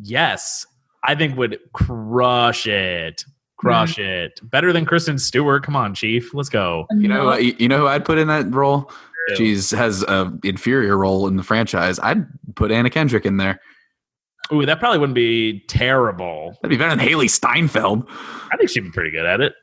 [0.00, 0.66] yes,
[1.02, 3.24] I think would crush it,
[3.56, 4.02] crush mm-hmm.
[4.02, 4.40] it.
[4.50, 5.64] Better than Kristen Stewart.
[5.64, 6.86] Come on, Chief, let's go.
[6.96, 8.90] You know, who- you know who I'd put in that role?
[9.28, 9.36] Who?
[9.36, 11.98] She's has a inferior role in the franchise.
[12.00, 12.26] I'd
[12.56, 13.60] put Anna Kendrick in there.
[14.52, 16.58] Ooh, that probably wouldn't be terrible.
[16.60, 18.06] That'd be better than Hailee Steinfeld.
[18.52, 19.54] I think she'd be pretty good at it.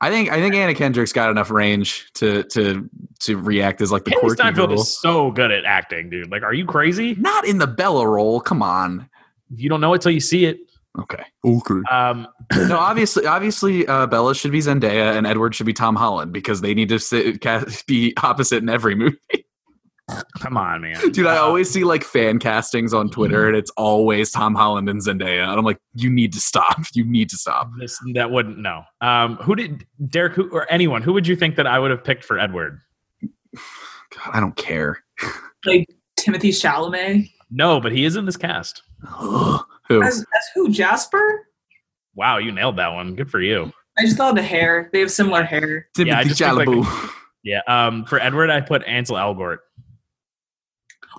[0.00, 2.90] I think I think Anna Kendrick's got enough range to to
[3.20, 4.80] to react as like the Hailee quirky Steinfeld girl.
[4.80, 6.32] is so good at acting, dude.
[6.32, 7.14] Like, are you crazy?
[7.14, 8.40] Not in the Bella role.
[8.40, 9.08] Come on.
[9.54, 10.58] You don't know it till you see it.
[10.98, 11.24] Okay.
[11.44, 11.80] Okay.
[11.90, 16.32] Um, no, obviously, obviously, uh, Bella should be Zendaya and Edward should be Tom Holland
[16.32, 19.18] because they need to sit, ca- be opposite in every movie.
[20.40, 21.10] come on, man.
[21.10, 25.00] Dude, I always see like fan castings on Twitter, and it's always Tom Holland and
[25.00, 26.80] Zendaya, and I'm like, you need to stop.
[26.94, 27.70] You need to stop.
[27.78, 28.82] This, that wouldn't no.
[29.00, 30.34] Um, who did Derek?
[30.34, 31.00] Who or anyone?
[31.00, 32.80] Who would you think that I would have picked for Edward?
[33.54, 35.02] God, I don't care.
[35.64, 35.86] like
[36.16, 37.30] Timothy Chalamet.
[37.52, 38.82] No, but he is in this cast.
[39.88, 40.02] Who?
[40.02, 40.70] As, as who?
[40.70, 41.46] Jasper?
[42.14, 43.14] Wow, you nailed that one.
[43.14, 43.72] Good for you.
[43.98, 44.88] I just thought the hair.
[44.92, 45.88] They have similar hair.
[45.98, 47.10] Yeah, I Timothy just think, like, Chalamet.
[47.42, 47.60] Yeah.
[47.66, 49.58] Um, for Edward, I put Ansel Elgort.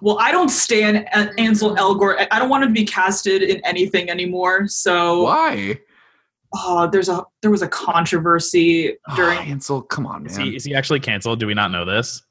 [0.01, 1.07] Well, I don't stand
[1.37, 2.25] Ansel Elgort.
[2.31, 4.67] I don't want him to be casted in anything anymore.
[4.67, 5.79] So, Why?
[6.55, 10.63] oh, there's a there was a controversy during Oh, Ansel, come on, Is he is
[10.63, 11.39] he actually canceled?
[11.39, 12.23] Do we not know this?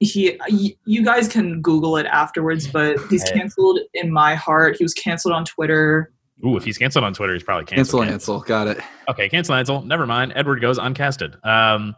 [0.00, 0.38] He.
[0.84, 4.76] You guys can Google it afterwards, but he's canceled in my heart.
[4.76, 6.12] He was canceled on Twitter.
[6.44, 8.08] Ooh, if he's canceled on Twitter, he's probably Ansel, canceled.
[8.08, 8.80] Ansel, got it.
[9.08, 9.82] Okay, cancel Ansel.
[9.82, 10.32] Never mind.
[10.34, 11.36] Edward goes uncasted.
[11.44, 11.94] Um,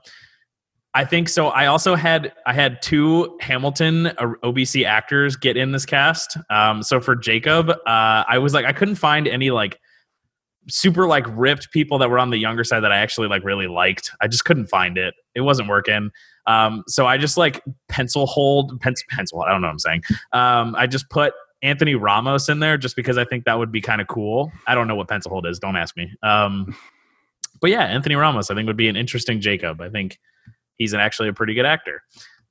[0.94, 1.48] I think so.
[1.48, 6.36] I also had I had two Hamilton uh, OBC actors get in this cast.
[6.50, 9.78] Um, so for Jacob, uh, I was like I couldn't find any like
[10.68, 13.66] super like ripped people that were on the younger side that I actually like really
[13.66, 14.10] liked.
[14.20, 15.14] I just couldn't find it.
[15.34, 16.10] It wasn't working.
[16.46, 19.42] Um, so I just like pencil hold pencil pencil.
[19.42, 20.02] I don't know what I'm saying.
[20.32, 21.32] Um, I just put
[21.62, 24.52] Anthony Ramos in there just because I think that would be kind of cool.
[24.66, 25.58] I don't know what pencil hold is.
[25.58, 26.12] Don't ask me.
[26.22, 26.76] Um,
[27.60, 29.80] but yeah, Anthony Ramos, I think would be an interesting Jacob.
[29.80, 30.18] I think
[30.76, 32.02] he's an, actually a pretty good actor.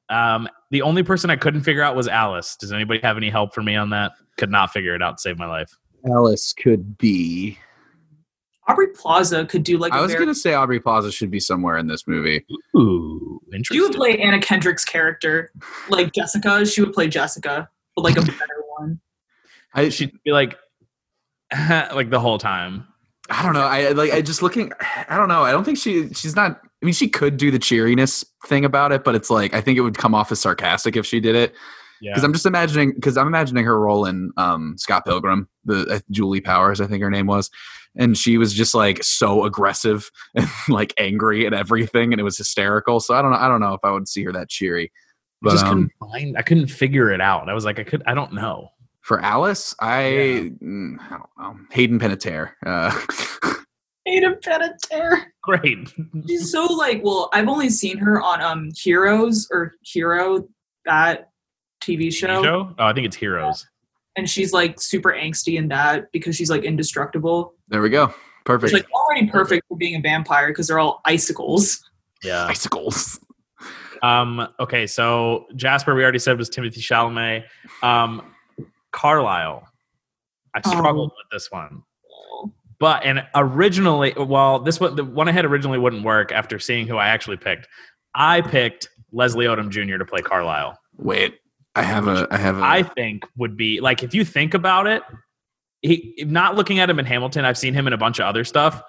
[0.09, 2.55] Um, the only person I couldn't figure out was Alice.
[2.57, 4.13] Does anybody have any help for me on that?
[4.37, 5.77] Could not figure it out to save my life.
[6.07, 7.57] Alice could be.
[8.67, 9.91] Aubrey Plaza could do like.
[9.91, 12.45] I a was very- gonna say Aubrey Plaza should be somewhere in this movie.
[12.75, 13.75] Ooh, interesting.
[13.75, 15.51] She would play Anna Kendrick's character,
[15.89, 16.65] like Jessica.
[16.65, 18.99] She would play Jessica, but like a better one.
[19.73, 20.57] I She'd be like,
[21.69, 22.85] like the whole time.
[23.29, 23.61] I don't know.
[23.61, 24.11] I like.
[24.11, 24.71] I just looking.
[25.07, 25.43] I don't know.
[25.43, 26.09] I don't think she.
[26.13, 26.59] She's not.
[26.81, 29.77] I mean, she could do the cheeriness thing about it, but it's like I think
[29.77, 31.53] it would come off as sarcastic if she did it.
[32.01, 32.11] Yeah.
[32.11, 32.93] Because I'm just imagining.
[32.93, 37.01] Because I'm imagining her role in um, Scott Pilgrim, the uh, Julie Powers, I think
[37.03, 37.49] her name was,
[37.97, 42.37] and she was just like so aggressive and like angry at everything, and it was
[42.37, 42.99] hysterical.
[42.99, 43.37] So I don't know.
[43.37, 44.85] I don't know if I would see her that cheery.
[44.85, 44.89] I
[45.41, 45.69] But just um,
[45.99, 46.37] couldn't find.
[46.37, 47.49] I couldn't figure it out.
[47.49, 48.03] I was like, I could.
[48.05, 48.69] I don't know.
[49.01, 50.39] for Alice, I, Yeah.
[50.61, 51.59] mm, I don't know.
[51.71, 52.51] Hayden Panettiere.
[52.65, 52.91] Uh,
[54.07, 55.25] Ada Panettiere.
[55.43, 55.93] Great.
[56.27, 57.01] She's so like.
[57.03, 60.47] Well, I've only seen her on um Heroes or Hero
[60.85, 61.29] that
[61.83, 62.75] TV show, Show?
[62.77, 63.65] Oh, I think it's Heroes.
[64.15, 67.53] And she's like super angsty in that because she's like indestructible.
[67.69, 68.05] there we go.
[68.05, 68.73] It's Perfect.
[68.73, 71.87] like already perfect for being a vampire because they're all icicles.
[72.23, 72.45] Yeah.
[72.45, 73.19] Icicles.
[74.03, 77.43] Um, okay, so Jasper, we already said was Timothy Chalamet.
[77.83, 78.33] Um,
[78.91, 79.67] Carlisle.
[80.55, 80.69] I Oh.
[80.71, 81.83] struggled with this one.
[82.79, 86.87] But and originally, well, this one the one I had originally wouldn't work after seeing
[86.87, 87.67] who I actually picked.
[88.15, 89.97] I picked Leslie Odom Jr.
[89.97, 90.77] to play Carlisle.
[90.97, 91.35] Wait,
[91.75, 92.27] I have a.
[92.31, 92.61] I have a.
[92.61, 95.03] I think would be like if you think about it,
[95.81, 98.43] he not looking at him in Hamilton, I've seen him in a bunch of other
[98.43, 98.81] stuff.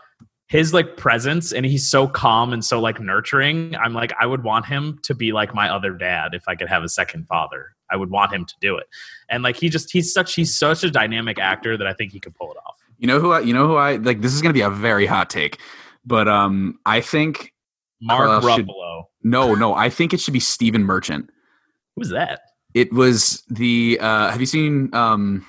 [0.48, 3.74] His like presence and he's so calm and so like nurturing.
[3.76, 6.68] I'm like, I would want him to be like my other dad if I could
[6.68, 7.68] have a second father.
[7.90, 8.86] I would want him to do it.
[9.30, 12.20] And like he just he's such he's such a dynamic actor that I think he
[12.20, 12.76] could pull it off.
[12.98, 13.30] you know who?
[13.32, 13.76] I, you know who?
[13.76, 14.20] I like.
[14.20, 15.58] This is going to be a very hot take,
[16.04, 17.54] but um, I think
[18.02, 19.04] Mark should- Ruffalo.
[19.22, 19.72] no, no.
[19.74, 21.30] I think it should be Stephen Merchant.
[21.96, 22.40] Who's that?
[22.74, 23.98] It was the.
[24.00, 24.94] uh Have you seen?
[24.94, 25.46] Um,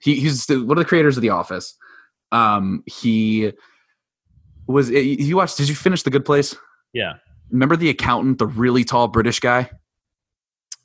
[0.00, 1.76] he, he's the, one of the creators of The Office.
[2.30, 3.52] Um, he
[4.66, 4.90] was.
[4.90, 5.56] You watched?
[5.56, 6.54] Did you finish The Good Place?
[6.92, 7.14] Yeah.
[7.50, 9.70] Remember the accountant, the really tall British guy?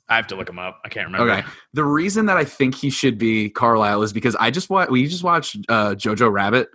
[0.08, 0.80] I have to look him up.
[0.84, 1.32] I can't remember.
[1.32, 1.46] Okay.
[1.72, 5.06] The reason that I think he should be Carlisle is because I just watched we
[5.06, 6.68] just watched uh, Jojo Rabbit,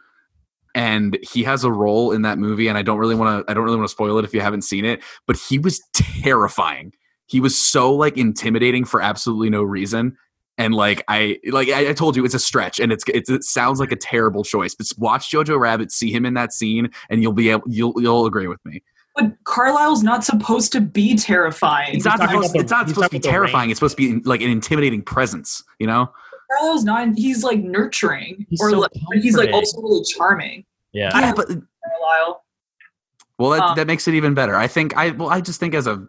[0.73, 3.53] and he has a role in that movie, and I don't really want to I
[3.53, 6.93] don't really want to spoil it if you haven't seen it, but he was terrifying.
[7.29, 10.17] He was so like intimidating for absolutely no reason,
[10.57, 13.43] And like I like I, I told you, it's a stretch, and it's, it's it
[13.43, 14.75] sounds like a terrible choice.
[14.75, 18.25] But watch Jojo Rabbit, see him in that scene, and you'll be able you'll you'll
[18.25, 18.81] agree with me.
[19.15, 21.95] But Carlisle's not supposed to be terrifying.
[21.95, 23.61] It's not supposed, the- it's not supposed to be talking about the terrifying.
[23.63, 23.71] range.
[23.71, 25.63] It's supposed to be like an intimidating presence.
[25.79, 26.11] You know?
[26.51, 27.09] Carlisle's not.
[27.17, 29.53] He's like nurturing, He's or so like, he's like comforting.
[29.53, 30.65] also really charming.
[30.93, 31.09] Yeah.
[31.17, 32.43] Yeah, but Carlisle.
[33.37, 34.55] Well, that, Um, that makes it even better.
[34.55, 36.05] I think I well, I just think as a,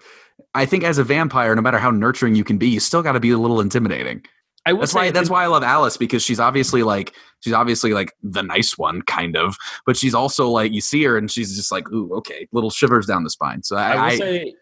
[0.55, 3.13] I think as a vampire, no matter how nurturing you can be, you still got
[3.13, 4.25] to be a little intimidating.
[4.67, 5.11] I That's say why.
[5.11, 9.03] That's why I love Alice because she's obviously like she's obviously like the nice one,
[9.03, 12.47] kind of, but she's also like you see her and she's just like ooh, okay,
[12.53, 13.63] little shivers down the spine.
[13.63, 14.55] So I I, say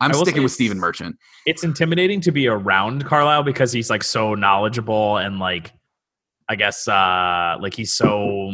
[0.00, 1.16] I'm I will sticking with Stephen Merchant.
[1.46, 5.72] it's intimidating to be around Carlisle because he's like so knowledgeable and like
[6.50, 8.52] I guess uh like he's so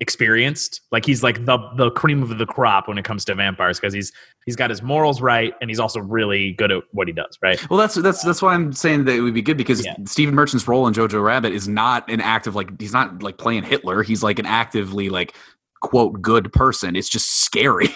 [0.00, 0.80] experienced.
[0.90, 3.94] Like he's like the the cream of the crop when it comes to vampires because
[3.94, 4.12] he's
[4.44, 7.58] he's got his morals right and he's also really good at what he does, right?
[7.70, 9.94] Well, that's that's that's why I'm saying that it would be good because Yeah.
[10.04, 13.62] Stephen Merchant's role in Jojo Rabbit is not an active like he's not like playing
[13.62, 14.02] Hitler.
[14.02, 15.34] He's like an actively like
[15.80, 16.96] quote good person.
[16.96, 17.88] It's just scary.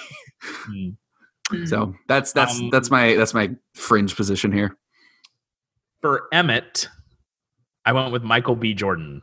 [0.42, 0.90] Hmm.
[1.64, 4.76] So that's that's Um, that's my that's my fringe position here.
[6.03, 6.90] For Emmett,
[7.86, 8.74] I went with Michael B.
[8.74, 9.22] Jordan.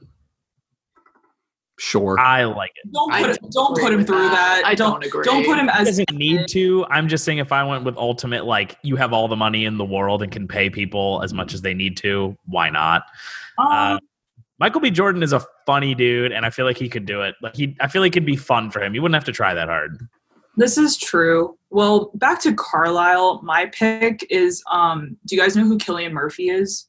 [1.78, 2.17] Sure.
[2.19, 2.91] I like it.
[2.93, 4.61] Don't I put it, don't put him through that.
[4.65, 5.23] I don't don't agree.
[5.26, 6.86] don't put him He as doesn't need to.
[6.86, 9.78] I'm just saying if I went with Ultimate, like you have all the money in
[9.78, 13.03] the world and can pay people as much as they need to, why not?
[13.57, 13.99] Um, Uh,
[14.57, 14.89] Michael B.
[14.89, 17.36] Jordan is a funny dude, and I feel like he could do it.
[17.41, 18.95] Like he, I feel like it'd be fun for him.
[18.95, 19.99] You wouldn't have to try that hard.
[20.55, 21.57] This is true.
[21.71, 23.41] Well, back to Carlisle.
[23.43, 26.88] My pick is um do you guys know who Cillian Murphy is?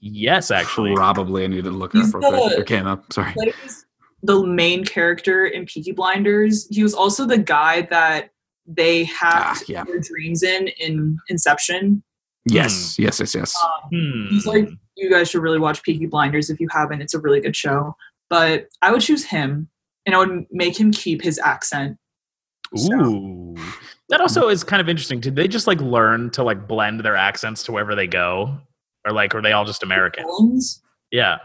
[0.00, 0.94] Yes, actually.
[0.94, 2.50] Probably I need to look her He's up real quick.
[2.56, 3.12] the- Or came up.
[3.12, 3.32] Sorry.
[3.34, 3.83] Plays
[4.24, 6.66] the main character in Peaky Blinders.
[6.70, 8.30] He was also the guy that
[8.66, 9.84] they hacked Ah, yeah.
[9.84, 12.02] their dreams in in Inception.
[12.46, 12.98] Yes.
[12.98, 13.20] Yes.
[13.20, 13.34] Yes.
[13.34, 13.54] Yes.
[13.62, 14.26] Um, Hmm.
[14.30, 17.02] He's like you guys should really watch Peaky Blinders if you haven't.
[17.02, 17.96] It's a really good show.
[18.30, 19.68] But I would choose him
[20.06, 21.98] and I would make him keep his accent.
[22.92, 23.54] Ooh.
[24.08, 25.20] That also is kind of interesting.
[25.20, 28.58] Did they just like learn to like blend their accents to wherever they go?
[29.06, 30.24] Or like are they all just American?
[31.10, 31.38] Yeah.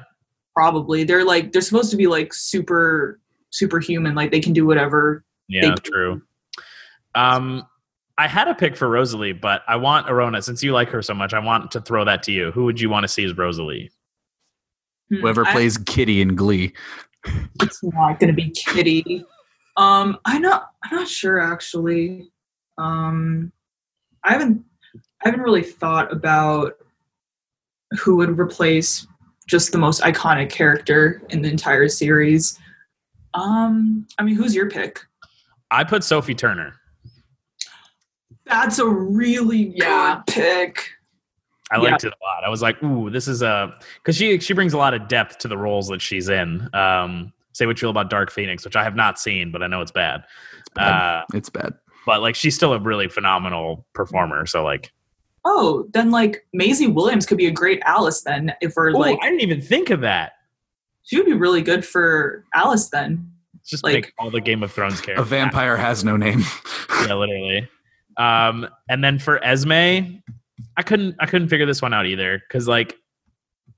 [0.60, 1.06] Probably.
[1.06, 5.24] They're like they're supposed to be like super superhuman, like they can do whatever.
[5.48, 6.22] Yeah, true.
[7.16, 7.66] Um
[8.18, 11.14] I had a pick for Rosalie, but I want Arona, since you like her so
[11.14, 12.52] much, I want to throw that to you.
[12.52, 13.90] Who would you want to see as Rosalie?
[15.08, 16.74] Hmm, Whoever I- plays Kitty in Glee.
[17.62, 19.24] it's not gonna be Kitty.
[19.78, 20.72] Um, I'm not.
[20.84, 22.30] I'm not sure actually.
[22.78, 23.54] Um,
[24.26, 24.62] I haven't.
[25.24, 26.74] I haven't really thought about
[28.02, 29.08] who would replace
[29.50, 32.60] just the most iconic character in the entire series.
[33.34, 35.00] Um, I mean, who's your pick?
[35.72, 36.76] I put Sophie Turner.
[38.46, 40.22] That's a really Yeah.
[40.26, 40.90] good pick.
[41.72, 41.82] I Yeah.
[41.92, 42.44] liked it a lot.
[42.46, 45.40] I was like, ooh, this is a because she she brings a lot of depth
[45.40, 46.68] to the roles that she's in.
[46.74, 49.68] Um, say what you will about Dark Phoenix, which I have not seen, but I
[49.68, 50.24] know it's bad.
[50.60, 50.92] It's bad.
[51.22, 51.74] Uh, it's bad.
[52.06, 54.46] but like she's still a really phenomenal performer.
[54.48, 54.92] So like,
[55.46, 58.54] Oh, then like Maisie Williams could be a great Alice then.
[58.62, 60.34] If we're oh, like, I didn't even think of that.
[61.04, 63.32] she would be really good for Alice then.
[63.66, 65.26] Just Like- make all the Game of Thrones characters.
[65.26, 66.44] A vampire has no name.
[67.06, 67.70] yeah, literally.
[68.18, 69.72] Um, and then for Esme,
[70.78, 72.96] I couldn't I couldn't figure this one out either because like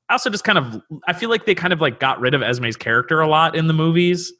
[0.10, 2.42] I also just kind of I feel like they kind of like got rid of
[2.42, 4.34] Esme's character a lot in the movies.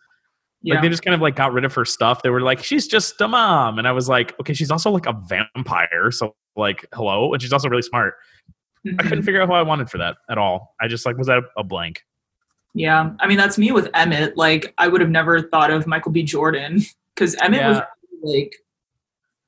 [0.64, 0.76] Yeah.
[0.76, 2.24] Like they just kind of like got rid of her stuff.
[2.24, 5.06] They were like, she's just a mom, and I was like, okay, she's also like
[5.06, 8.16] a vampire, so like hello, and she's also really smart.
[8.86, 9.26] I couldn't mm-hmm.
[9.26, 10.76] figure out who I wanted for that at all.
[10.82, 12.04] I just like was that a, a blank.
[12.74, 14.38] Yeah, I mean that's me with Emmett.
[14.38, 16.24] Like I would have never thought of Michael B.
[16.24, 16.82] Jordan
[17.14, 17.82] because Emmett was
[18.24, 18.56] like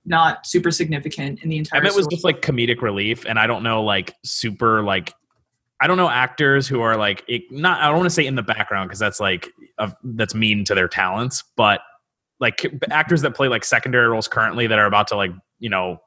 [0.05, 1.80] not super significant in the entire.
[1.80, 5.14] Emmett was just like comedic relief, and I don't know like super like
[5.80, 7.82] I don't know actors who are like it, not.
[7.82, 10.76] I don't want to say in the background because that's like of that's mean to
[10.76, 11.82] their talents, but
[12.39, 15.32] like actors that play like secondary roles currently that are about to like
[15.64, 15.97] you know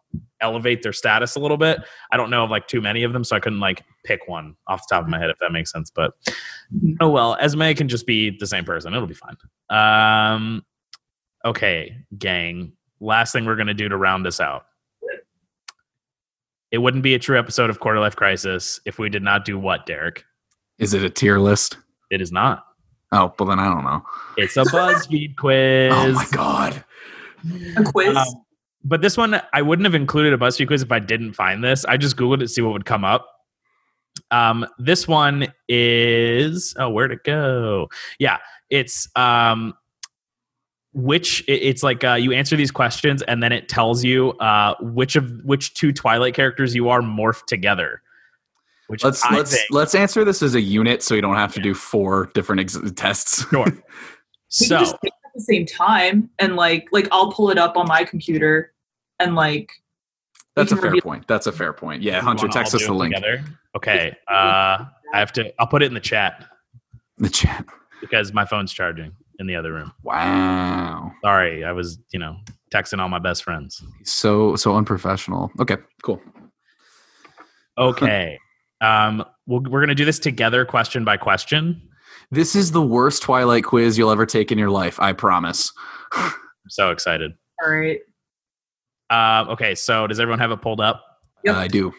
[0.43, 1.81] elevate their status a little bit.
[2.13, 4.55] I don't know of like too many of them, so I couldn't like pick one
[4.69, 5.91] off the top of my head if that makes sense.
[5.91, 6.13] But
[7.01, 8.93] oh well, Esme can just be the same person.
[8.95, 9.37] It'll be fine.
[9.71, 10.63] Um,
[11.45, 12.73] okay, gang.
[13.01, 14.67] Last thing we're gonna do to round this out.
[16.71, 19.59] It wouldn't be a true episode of Quarter Life Crisis if we did not do
[19.59, 20.25] what, Derek?
[20.79, 21.79] Is it a tier list?
[22.11, 22.67] It is not.
[23.13, 24.03] Oh, well then I don't know.
[24.37, 25.93] It's a BuzzFeed quiz.
[25.97, 26.85] Oh my god.
[27.79, 28.17] a quiz.
[28.17, 28.27] Um,
[28.89, 31.85] but this one, I wouldn't have included a BuzzFeed quiz if I didn't find this.
[31.85, 33.27] I just Googled it to see what would come up.
[34.31, 37.89] Um, this one is oh, where'd it go?
[38.19, 38.39] Yeah,
[38.71, 39.75] it's um,
[40.93, 44.75] which it- it's like uh, you answer these questions and then it tells you uh,
[44.81, 48.03] which of which two Twilight characters you are morphed together.
[48.89, 51.53] Which Let's I let's think- let's answer this as a unit, so you don't have
[51.55, 53.45] to do four different ex- tests.
[53.51, 53.67] Sure.
[54.49, 57.59] so can just take it at the same time and like like I'll pull it
[57.59, 58.73] up on my computer
[59.21, 59.71] and like
[60.55, 61.27] That's a fair review- point.
[61.27, 62.03] That's a fair point.
[62.03, 63.15] Yeah, Hunter, text us the link.
[63.15, 63.45] Together?
[63.77, 64.17] Okay.
[64.31, 65.53] Uh, I have to.
[65.61, 66.45] I'll put it in the chat
[67.19, 67.65] The chat.
[68.01, 69.93] because my phone's charging in the other room.
[70.03, 71.13] Wow.
[71.25, 72.37] Sorry, I was you know
[72.73, 73.83] texting all my best friends.
[74.05, 75.51] So so unprofessional.
[75.61, 76.21] Okay, cool.
[77.79, 78.39] Okay.
[78.81, 81.83] Um, we'll, we're gonna do this together, question by question.
[82.31, 84.99] This is the worst Twilight quiz you'll ever take in your life.
[85.01, 85.73] I promise.
[86.13, 86.33] I'm
[86.69, 87.33] so excited.
[87.65, 88.01] all right.
[89.11, 91.03] Uh, okay, so does everyone have it pulled up?
[91.45, 91.55] Yep.
[91.55, 91.93] I do.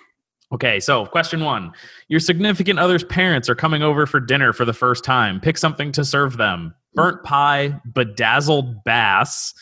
[0.52, 1.74] Okay, so question one.
[2.08, 5.42] Your significant other's parents are coming over for dinner for the first time.
[5.42, 9.54] Pick something to serve them burnt pie, bedazzled bass,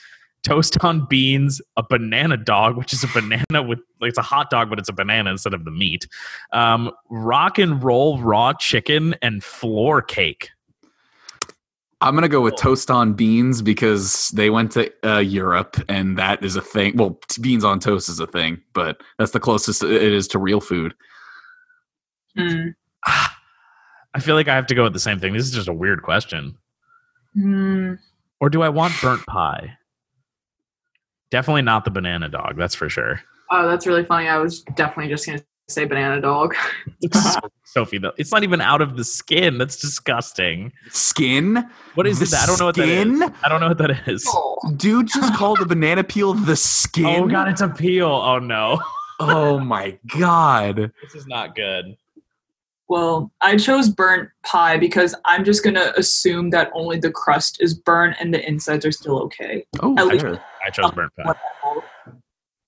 [0.44, 4.50] toast on beans, a banana dog, which is a banana with, like, it's a hot
[4.50, 6.08] dog, but it's a banana instead of the meat,
[6.54, 10.52] um, rock and roll raw chicken, and floor cake.
[12.02, 16.44] I'm gonna go with toast on beans because they went to uh, Europe and that
[16.44, 16.98] is a thing.
[16.98, 20.60] Well, beans on toast is a thing, but that's the closest it is to real
[20.60, 20.94] food.
[22.38, 22.70] Hmm.
[23.06, 25.34] I feel like I have to go with the same thing.
[25.34, 26.58] This is just a weird question.
[27.34, 27.94] Hmm.
[28.40, 29.78] Or do I want burnt pie?
[31.32, 33.22] Definitely not the banana dog, that's for sure.
[33.52, 34.28] Oh, that's really funny.
[34.28, 36.56] I was definitely just gonna say banana dog.
[37.66, 39.58] Sophie, though, it's not even out of the skin.
[39.58, 40.72] That's disgusting.
[40.92, 42.34] Skin, What is The it?
[42.42, 43.24] I don't know what that skin?
[43.24, 43.30] is.
[43.44, 44.28] I don't know what that is.
[44.78, 47.06] Dude, just called the banana peel the skin.
[47.24, 48.08] Oh god, it's a peel.
[48.08, 48.80] Oh no,
[49.20, 50.92] Oh my god.
[51.02, 51.98] this is not good.
[52.88, 57.74] Well, I chose burnt pie because I'm just gonna assume that only the crust is
[57.74, 59.66] burnt and the insides are still okay.
[59.82, 60.44] Oh, At least- fair.
[60.66, 61.34] I chose burnt pie.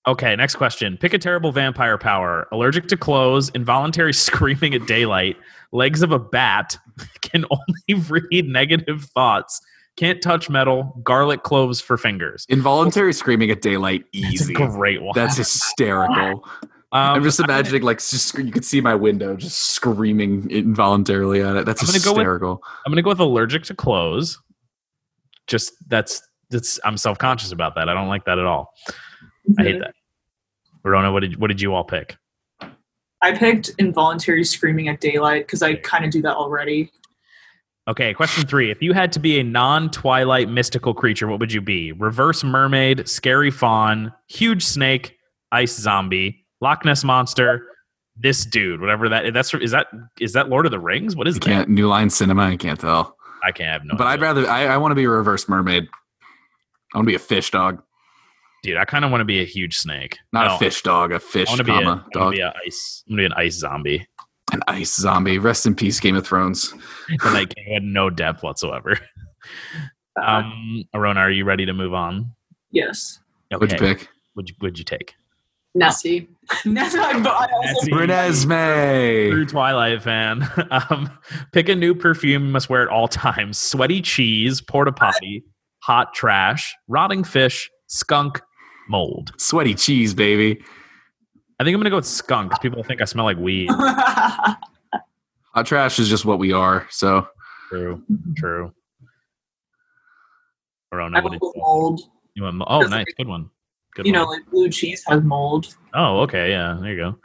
[0.08, 0.32] What the hell?
[0.32, 0.98] Okay, next question.
[0.98, 2.48] Pick a terrible vampire power.
[2.52, 5.38] Allergic to clothes, involuntary screaming at daylight,
[5.72, 6.78] legs of a bat,
[7.22, 9.62] can only read negative thoughts,
[9.98, 12.46] can't touch metal, garlic cloves for fingers.
[12.50, 14.04] involuntary screaming at daylight.
[14.14, 14.54] That's Easy.
[14.54, 15.14] a great one.
[15.16, 16.46] That's hysterical.
[16.94, 21.58] Um, I'm just imagining like just you could see my window just screaming involuntarily at
[21.58, 21.66] it.
[21.66, 22.64] That's I'm gonna go with- hysterical.
[22.86, 24.40] I'm gonna go with allergic to clothes.
[25.48, 27.90] Just that's that's I'm self conscious about that.
[27.90, 28.74] I don't like that at all.
[29.60, 29.96] I hate that.
[30.86, 32.18] Arona, what did what did you all pick?
[33.22, 36.92] I picked involuntary screaming at daylight because I kind of do that already.
[37.88, 38.70] Okay, question three.
[38.70, 41.94] If you had to be a non Twilight mystical creature, what would you be?
[41.94, 45.16] Reverse mermaid, scary fawn, huge snake,
[45.52, 47.66] ice zombie, Loch Ness monster,
[48.18, 49.88] this dude, whatever that that's is that
[50.20, 51.16] is that Lord of the Rings?
[51.16, 51.46] What is You that?
[51.46, 52.44] can't New Line Cinema.
[52.44, 53.16] I can't tell.
[53.44, 53.96] I can't have no.
[53.96, 54.48] but I'd rather.
[54.50, 55.88] I, I want to be a reverse mermaid.
[56.94, 57.82] I want to be a fish dog,
[58.68, 58.78] dude.
[58.78, 60.18] I kind of want to be a huge snake.
[60.32, 61.12] not No, a fish dog.
[61.12, 62.34] A fish, I want to be a, I comma wanna dog.
[62.34, 63.04] be a ice.
[63.08, 64.08] I'm gonna be an ice zombie.
[64.54, 65.40] An ice zombie.
[65.40, 66.74] Rest in peace, Game of Thrones.
[67.24, 68.98] The Night King had no depth whatsoever.
[70.20, 72.32] Uh, Um, Arona, are you ready to move on?
[72.72, 73.20] yes.
[73.50, 74.08] What'd you pick?
[74.36, 75.16] Would you, would you take?
[75.76, 76.28] Nessie.
[76.66, 79.32] That's what I, I also That's- Renesmee.
[79.32, 80.48] True Twilight fan.
[80.90, 81.10] Um,
[81.54, 82.46] pick a new perfume.
[82.46, 83.58] You must wear at all times.
[83.58, 85.44] Sweaty cheese, porta potty,
[85.84, 88.42] hot trash, rotting fish, skunk,
[88.90, 89.34] mold.
[89.38, 90.62] Sweaty cheese, baby.
[91.60, 93.70] I think I'm gonna go with skunk because people think I smell like weed.
[93.74, 94.58] Hot
[95.66, 96.88] trash is just what we are.
[96.92, 97.28] So
[97.70, 98.02] True,
[98.38, 98.72] true.
[100.94, 102.02] Arona, I what went did with you, mold.
[102.36, 102.64] you want?
[102.68, 103.50] Oh, nice, like, good one.
[103.96, 104.22] Good You one.
[104.22, 105.76] know, like blue cheese has mold.
[105.94, 106.52] Oh, okay.
[106.52, 107.16] Yeah, there you go.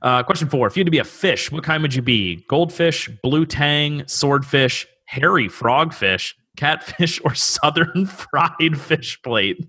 [0.00, 0.66] Uh, question four.
[0.66, 2.36] If you had to be a fish, what kind would you be?
[2.48, 9.66] Goldfish, blue tang, swordfish, hairy frogfish, catfish, or southern fried fish plate?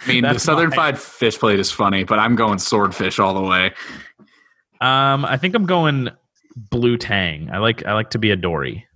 [0.00, 3.34] I mean, the southern my- fried fish plate is funny, but I'm going swordfish all
[3.34, 3.72] the way.
[4.80, 6.10] Um, I think I'm going
[6.54, 7.48] blue tang.
[7.50, 8.86] I like I like to be a dory.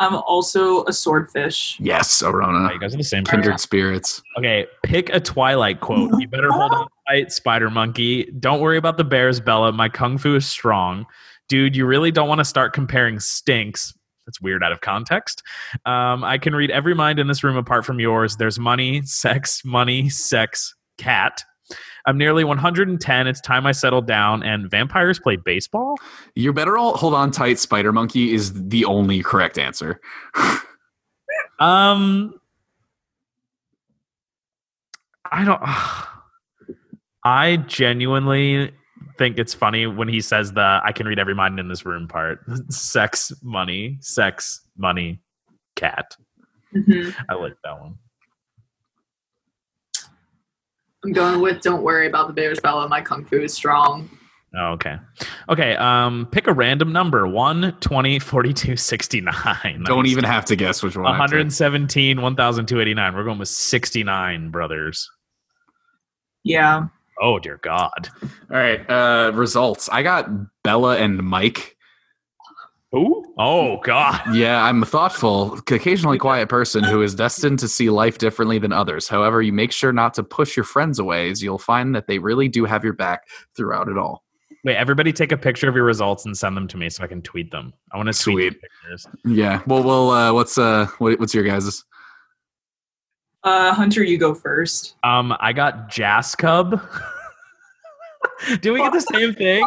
[0.00, 1.76] I'm also a swordfish.
[1.78, 2.72] Yes, Oh, Arona.
[2.72, 3.24] you guys are the same.
[3.24, 4.20] Kindred spirits.
[4.38, 6.10] Okay, pick a Twilight quote.
[6.18, 8.24] You better hold on tight, Spider Monkey.
[8.40, 9.70] Don't worry about the bears, Bella.
[9.72, 11.06] My kung fu is strong.
[11.48, 13.94] Dude, you really don't want to start comparing stinks.
[14.26, 15.42] That's weird out of context.
[15.84, 18.36] Um, I can read every mind in this room apart from yours.
[18.36, 21.42] There's money, sex, money, sex, cat.
[22.06, 23.26] I'm nearly 110.
[23.26, 24.42] It's time I settled down.
[24.42, 25.96] And vampires play baseball?
[26.34, 27.58] You're better all hold on tight.
[27.58, 30.00] Spider monkey is the only correct answer.
[31.58, 32.34] Um,
[35.30, 35.60] I don't.
[37.24, 38.72] I genuinely
[39.18, 42.08] think it's funny when he says the "I can read every mind in this room"
[42.08, 42.40] part.
[42.70, 45.20] sex, money, sex, money,
[45.76, 46.16] cat.
[46.72, 47.98] hmm I like that one.
[51.04, 52.88] I'm going with Don't Worry About the Bears, Bella.
[52.88, 54.08] My Kung Fu is strong.
[54.56, 54.96] Oh, okay.
[55.48, 55.76] Okay.
[55.76, 59.82] Um, pick a random number 1, 20, 42, 69.
[59.84, 61.06] Don't even have to guess which one.
[61.06, 63.14] I 117, 1,289.
[63.14, 65.10] We're going with 69, brothers.
[66.44, 66.86] Yeah.
[67.20, 68.08] Oh, dear God.
[68.50, 68.88] All right.
[68.90, 69.88] Uh, results.
[69.90, 70.28] I got
[70.62, 71.76] Bella and Mike.
[72.92, 73.24] Who?
[73.38, 74.20] Oh, God.
[74.34, 78.72] Yeah, I'm a thoughtful, occasionally quiet person who is destined to see life differently than
[78.72, 79.08] others.
[79.08, 82.18] However, you make sure not to push your friends away, as you'll find that they
[82.18, 84.22] really do have your back throughout it all.
[84.64, 87.06] Wait, everybody take a picture of your results and send them to me so I
[87.06, 87.72] can tweet them.
[87.92, 88.60] I want to tweet Sweet.
[88.62, 89.06] pictures.
[89.24, 89.60] Yeah.
[89.66, 90.10] Well, well.
[90.10, 91.84] Uh, what's uh, what, what's your guys's?
[93.44, 94.96] Uh, Hunter, you go first.
[95.04, 96.80] Um, I got Jazz Cub.
[98.60, 99.64] Do we get the same thing?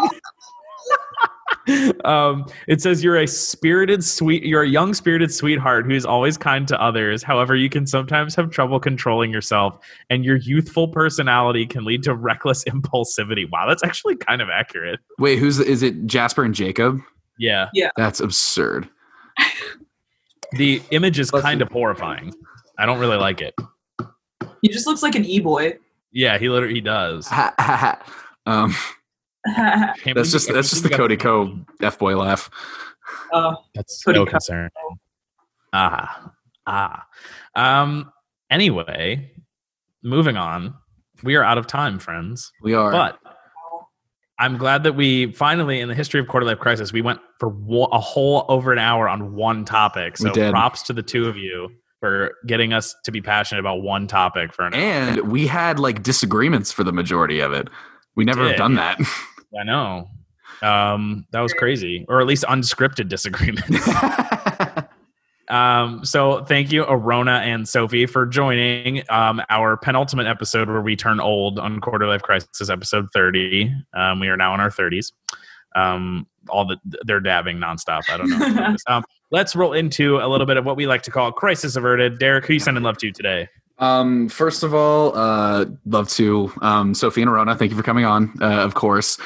[2.06, 6.38] um, it says you're a spirited sweet you're a young spirited sweetheart who is always
[6.38, 9.78] kind to others however you can sometimes have trouble controlling yourself
[10.10, 15.00] and your youthful personality can lead to reckless impulsivity wow that's actually kind of accurate
[15.20, 16.06] Wait, who's is it?
[16.06, 17.00] Jasper and Jacob?
[17.38, 18.88] yeah yeah, That's absurd.
[20.54, 21.64] the image is Let's kind see.
[21.64, 22.34] of horrifying
[22.78, 23.54] i don't really like it
[24.62, 25.78] He just looks like an e-boy.
[26.12, 27.44] yeah he literally he does um,
[28.48, 28.74] uh,
[29.56, 31.60] that's believe- just that's just the Cody Co.
[31.82, 32.50] F boy laugh.
[33.76, 34.32] That's Cody no Cup.
[34.34, 34.70] concern.
[35.74, 36.32] Ah,
[36.66, 37.06] ah.
[37.56, 38.12] Um.
[38.50, 39.32] Anyway,
[40.04, 40.74] moving on.
[41.24, 42.52] We are out of time, friends.
[42.62, 42.92] We are.
[42.92, 43.20] But
[44.40, 47.50] I'm glad that we finally, in the history of quarter life crisis, we went for
[47.92, 50.18] a whole over an hour on one topic.
[50.18, 51.70] So props to the two of you
[52.00, 54.80] for getting us to be passionate about one topic for an hour.
[54.80, 57.70] and we had like disagreements for the majority of it.
[58.16, 59.00] We never did, have done that.
[59.60, 60.10] I know.
[60.62, 63.88] Um, that was crazy, or at least unscripted disagreements.
[65.50, 70.96] Um, so thank you, Arona and Sophie, for joining um, our penultimate episode where we
[70.96, 73.74] turn old on Quarter Life Crisis, episode 30.
[73.94, 75.12] Um, we are now in our 30s.
[75.76, 78.10] Um, all the they're dabbing nonstop.
[78.10, 78.76] I don't know.
[79.32, 82.20] Let's roll into a little bit of what we like to call crisis averted.
[82.20, 83.50] Derek, who you sending love to today?
[83.80, 87.56] Um, first of all, uh, love to um, Sophie and Arona.
[87.56, 88.34] Thank you for coming on.
[88.42, 89.18] Uh, of course.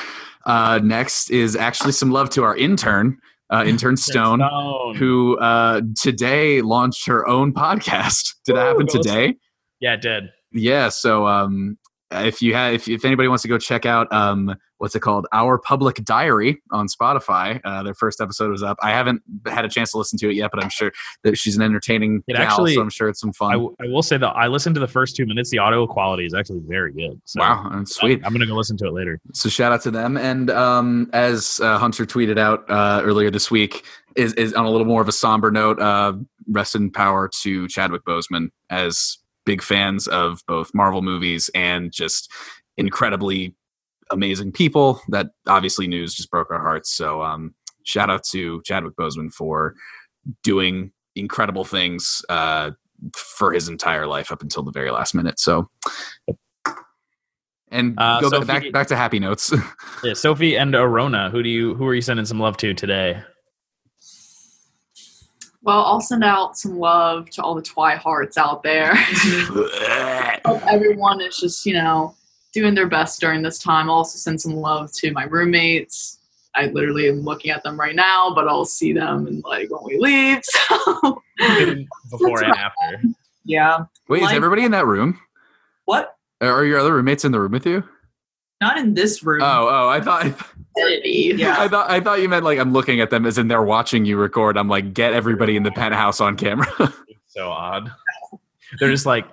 [0.45, 3.17] Uh, next is actually some love to our intern,
[3.51, 4.95] uh, intern Stone, Stone.
[4.95, 8.35] who uh, today launched her own podcast.
[8.45, 9.35] Did that happen today?
[9.79, 10.31] Yeah, it did.
[10.51, 10.89] Yeah.
[10.89, 11.77] So um,
[12.11, 15.27] if you have, if, if anybody wants to go check out um, what's it called,
[15.31, 18.77] Our Public Diary on Spotify, uh, their first episode was up.
[18.81, 20.91] I haven't had a chance to listen to it yet, but I'm sure
[21.23, 23.51] that she's an entertaining It gal, actually- so I'm sure it's some fun.
[23.51, 25.51] w- I will say that I listened to the first two minutes.
[25.51, 27.21] The audio quality is actually very good.
[27.25, 28.21] So wow, sweet.
[28.25, 29.19] I'm gonna go listen to it later.
[29.33, 30.17] So shout out to them.
[30.17, 34.69] And um, as uh, Hunter tweeted out uh, earlier this week, is, is on a
[34.71, 35.79] little more of a somber note.
[35.79, 36.13] Uh,
[36.49, 42.29] rest in power to Chadwick Boseman as big fans of both Marvel movies and just
[42.77, 43.55] incredibly
[44.11, 45.01] amazing people.
[45.09, 46.93] That obviously news just broke our hearts.
[46.95, 47.53] So um,
[47.83, 49.75] shout out to Chadwick Boseman for
[50.43, 52.71] doing incredible things uh,
[53.15, 55.39] for his entire life up until the very last minute.
[55.39, 55.69] So.
[57.73, 59.53] And Uh, go Sophie- back back to happy notes.
[60.03, 61.29] Yeah, Sophie and Arona.
[61.29, 63.21] Who do you who are you sending some love to today?
[65.61, 68.95] Well, I'll send out some love to all the Twihards out there.
[70.45, 72.15] Hope everyone is just, you know,
[72.53, 73.89] doing their best during this time.
[73.89, 76.19] I'll also send some love to my roommates.
[76.53, 79.83] I literally am looking at them right now, but I'll see them and like when
[79.83, 80.41] we leave.
[81.41, 83.01] So Before and That's after.
[83.45, 83.85] yeah.
[84.07, 85.19] Wait, is everybody in that room?
[85.85, 86.15] What?
[86.41, 87.83] Are your other roommates in the room with you?
[88.59, 89.41] Not in this room.
[89.41, 90.25] Oh, oh, I thought,
[90.77, 91.55] Yeah.
[91.57, 94.05] I thought, I thought you meant like I'm looking at them as in they're watching
[94.05, 94.55] you record.
[94.57, 96.67] I'm like, get everybody in the penthouse on camera.
[97.27, 97.89] So odd.
[98.77, 99.25] They're just like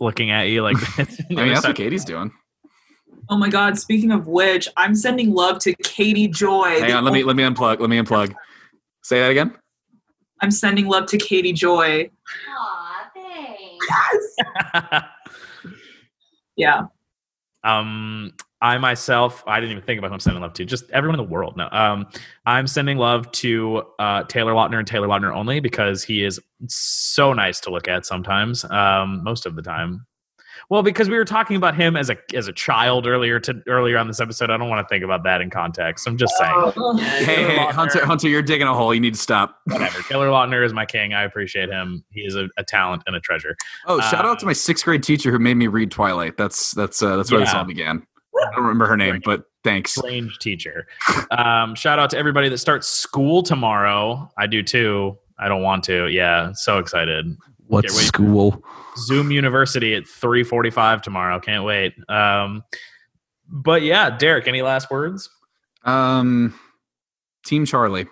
[0.00, 2.32] looking at you like I mean, that's what Katie's doing.
[3.28, 3.78] Oh my God.
[3.78, 6.80] Speaking of which, I'm sending love to Katie Joy.
[6.80, 7.80] Hang on, let me let me unplug.
[7.80, 8.34] Let me unplug.
[9.02, 9.56] Say that again.
[10.40, 12.10] I'm sending love to Katie Joy.
[12.58, 14.36] Aw, thanks.
[14.74, 15.02] Yes.
[16.58, 16.84] Yeah.
[17.64, 18.32] um
[18.62, 20.64] I myself, I didn't even think about who I'm sending love to.
[20.64, 21.56] Just everyone in the world.
[21.56, 22.06] No, um,
[22.46, 27.32] I'm sending love to uh, Taylor Lautner and Taylor Lautner only because he is so
[27.32, 30.06] nice to look at sometimes, um, most of the time.
[30.68, 33.98] Well, because we were talking about him as a as a child earlier to earlier
[33.98, 34.50] on this episode.
[34.50, 36.08] I don't want to think about that in context.
[36.08, 36.52] I'm just saying.
[36.54, 38.92] Oh, Hey, hey, Lautner- Hunter, Hunter, you're digging a hole.
[38.92, 39.60] You need to stop.
[39.66, 40.02] whatever.
[40.02, 41.12] Taylor Lautner is my king.
[41.12, 42.04] I appreciate him.
[42.10, 43.54] He is a, a talent and a treasure.
[43.86, 46.36] Oh, shout out to my sixth grade teacher who made me read Twilight.
[46.36, 48.04] That's that's uh, that's where this all began.
[48.42, 49.94] I don't remember her name, but thanks.
[49.94, 50.86] Strange teacher.
[51.30, 54.30] Um, shout out to everybody that starts school tomorrow.
[54.36, 55.18] I do too.
[55.38, 56.08] I don't want to.
[56.08, 57.36] Yeah, so excited.
[57.68, 58.64] What's Can't school?
[58.98, 61.40] Zoom University at 3:45 tomorrow.
[61.40, 61.94] Can't wait.
[62.08, 62.64] Um,
[63.48, 65.28] but yeah, Derek, any last words?
[65.84, 66.58] Um,
[67.44, 68.06] Team Charlie.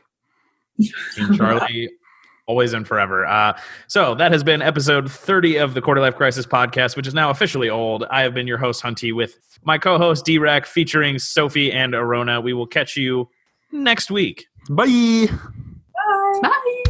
[1.14, 1.90] Team Charlie,
[2.46, 3.26] always and forever.
[3.26, 7.14] Uh, so that has been episode 30 of the Quarter Life Crisis podcast, which is
[7.14, 8.04] now officially old.
[8.10, 12.40] I have been your host, Hunty, with my co host, DWreck, featuring Sophie and Arona.
[12.40, 13.28] We will catch you
[13.72, 14.46] next week.
[14.68, 15.26] Bye.
[15.26, 16.40] Bye.
[16.42, 16.80] Bye.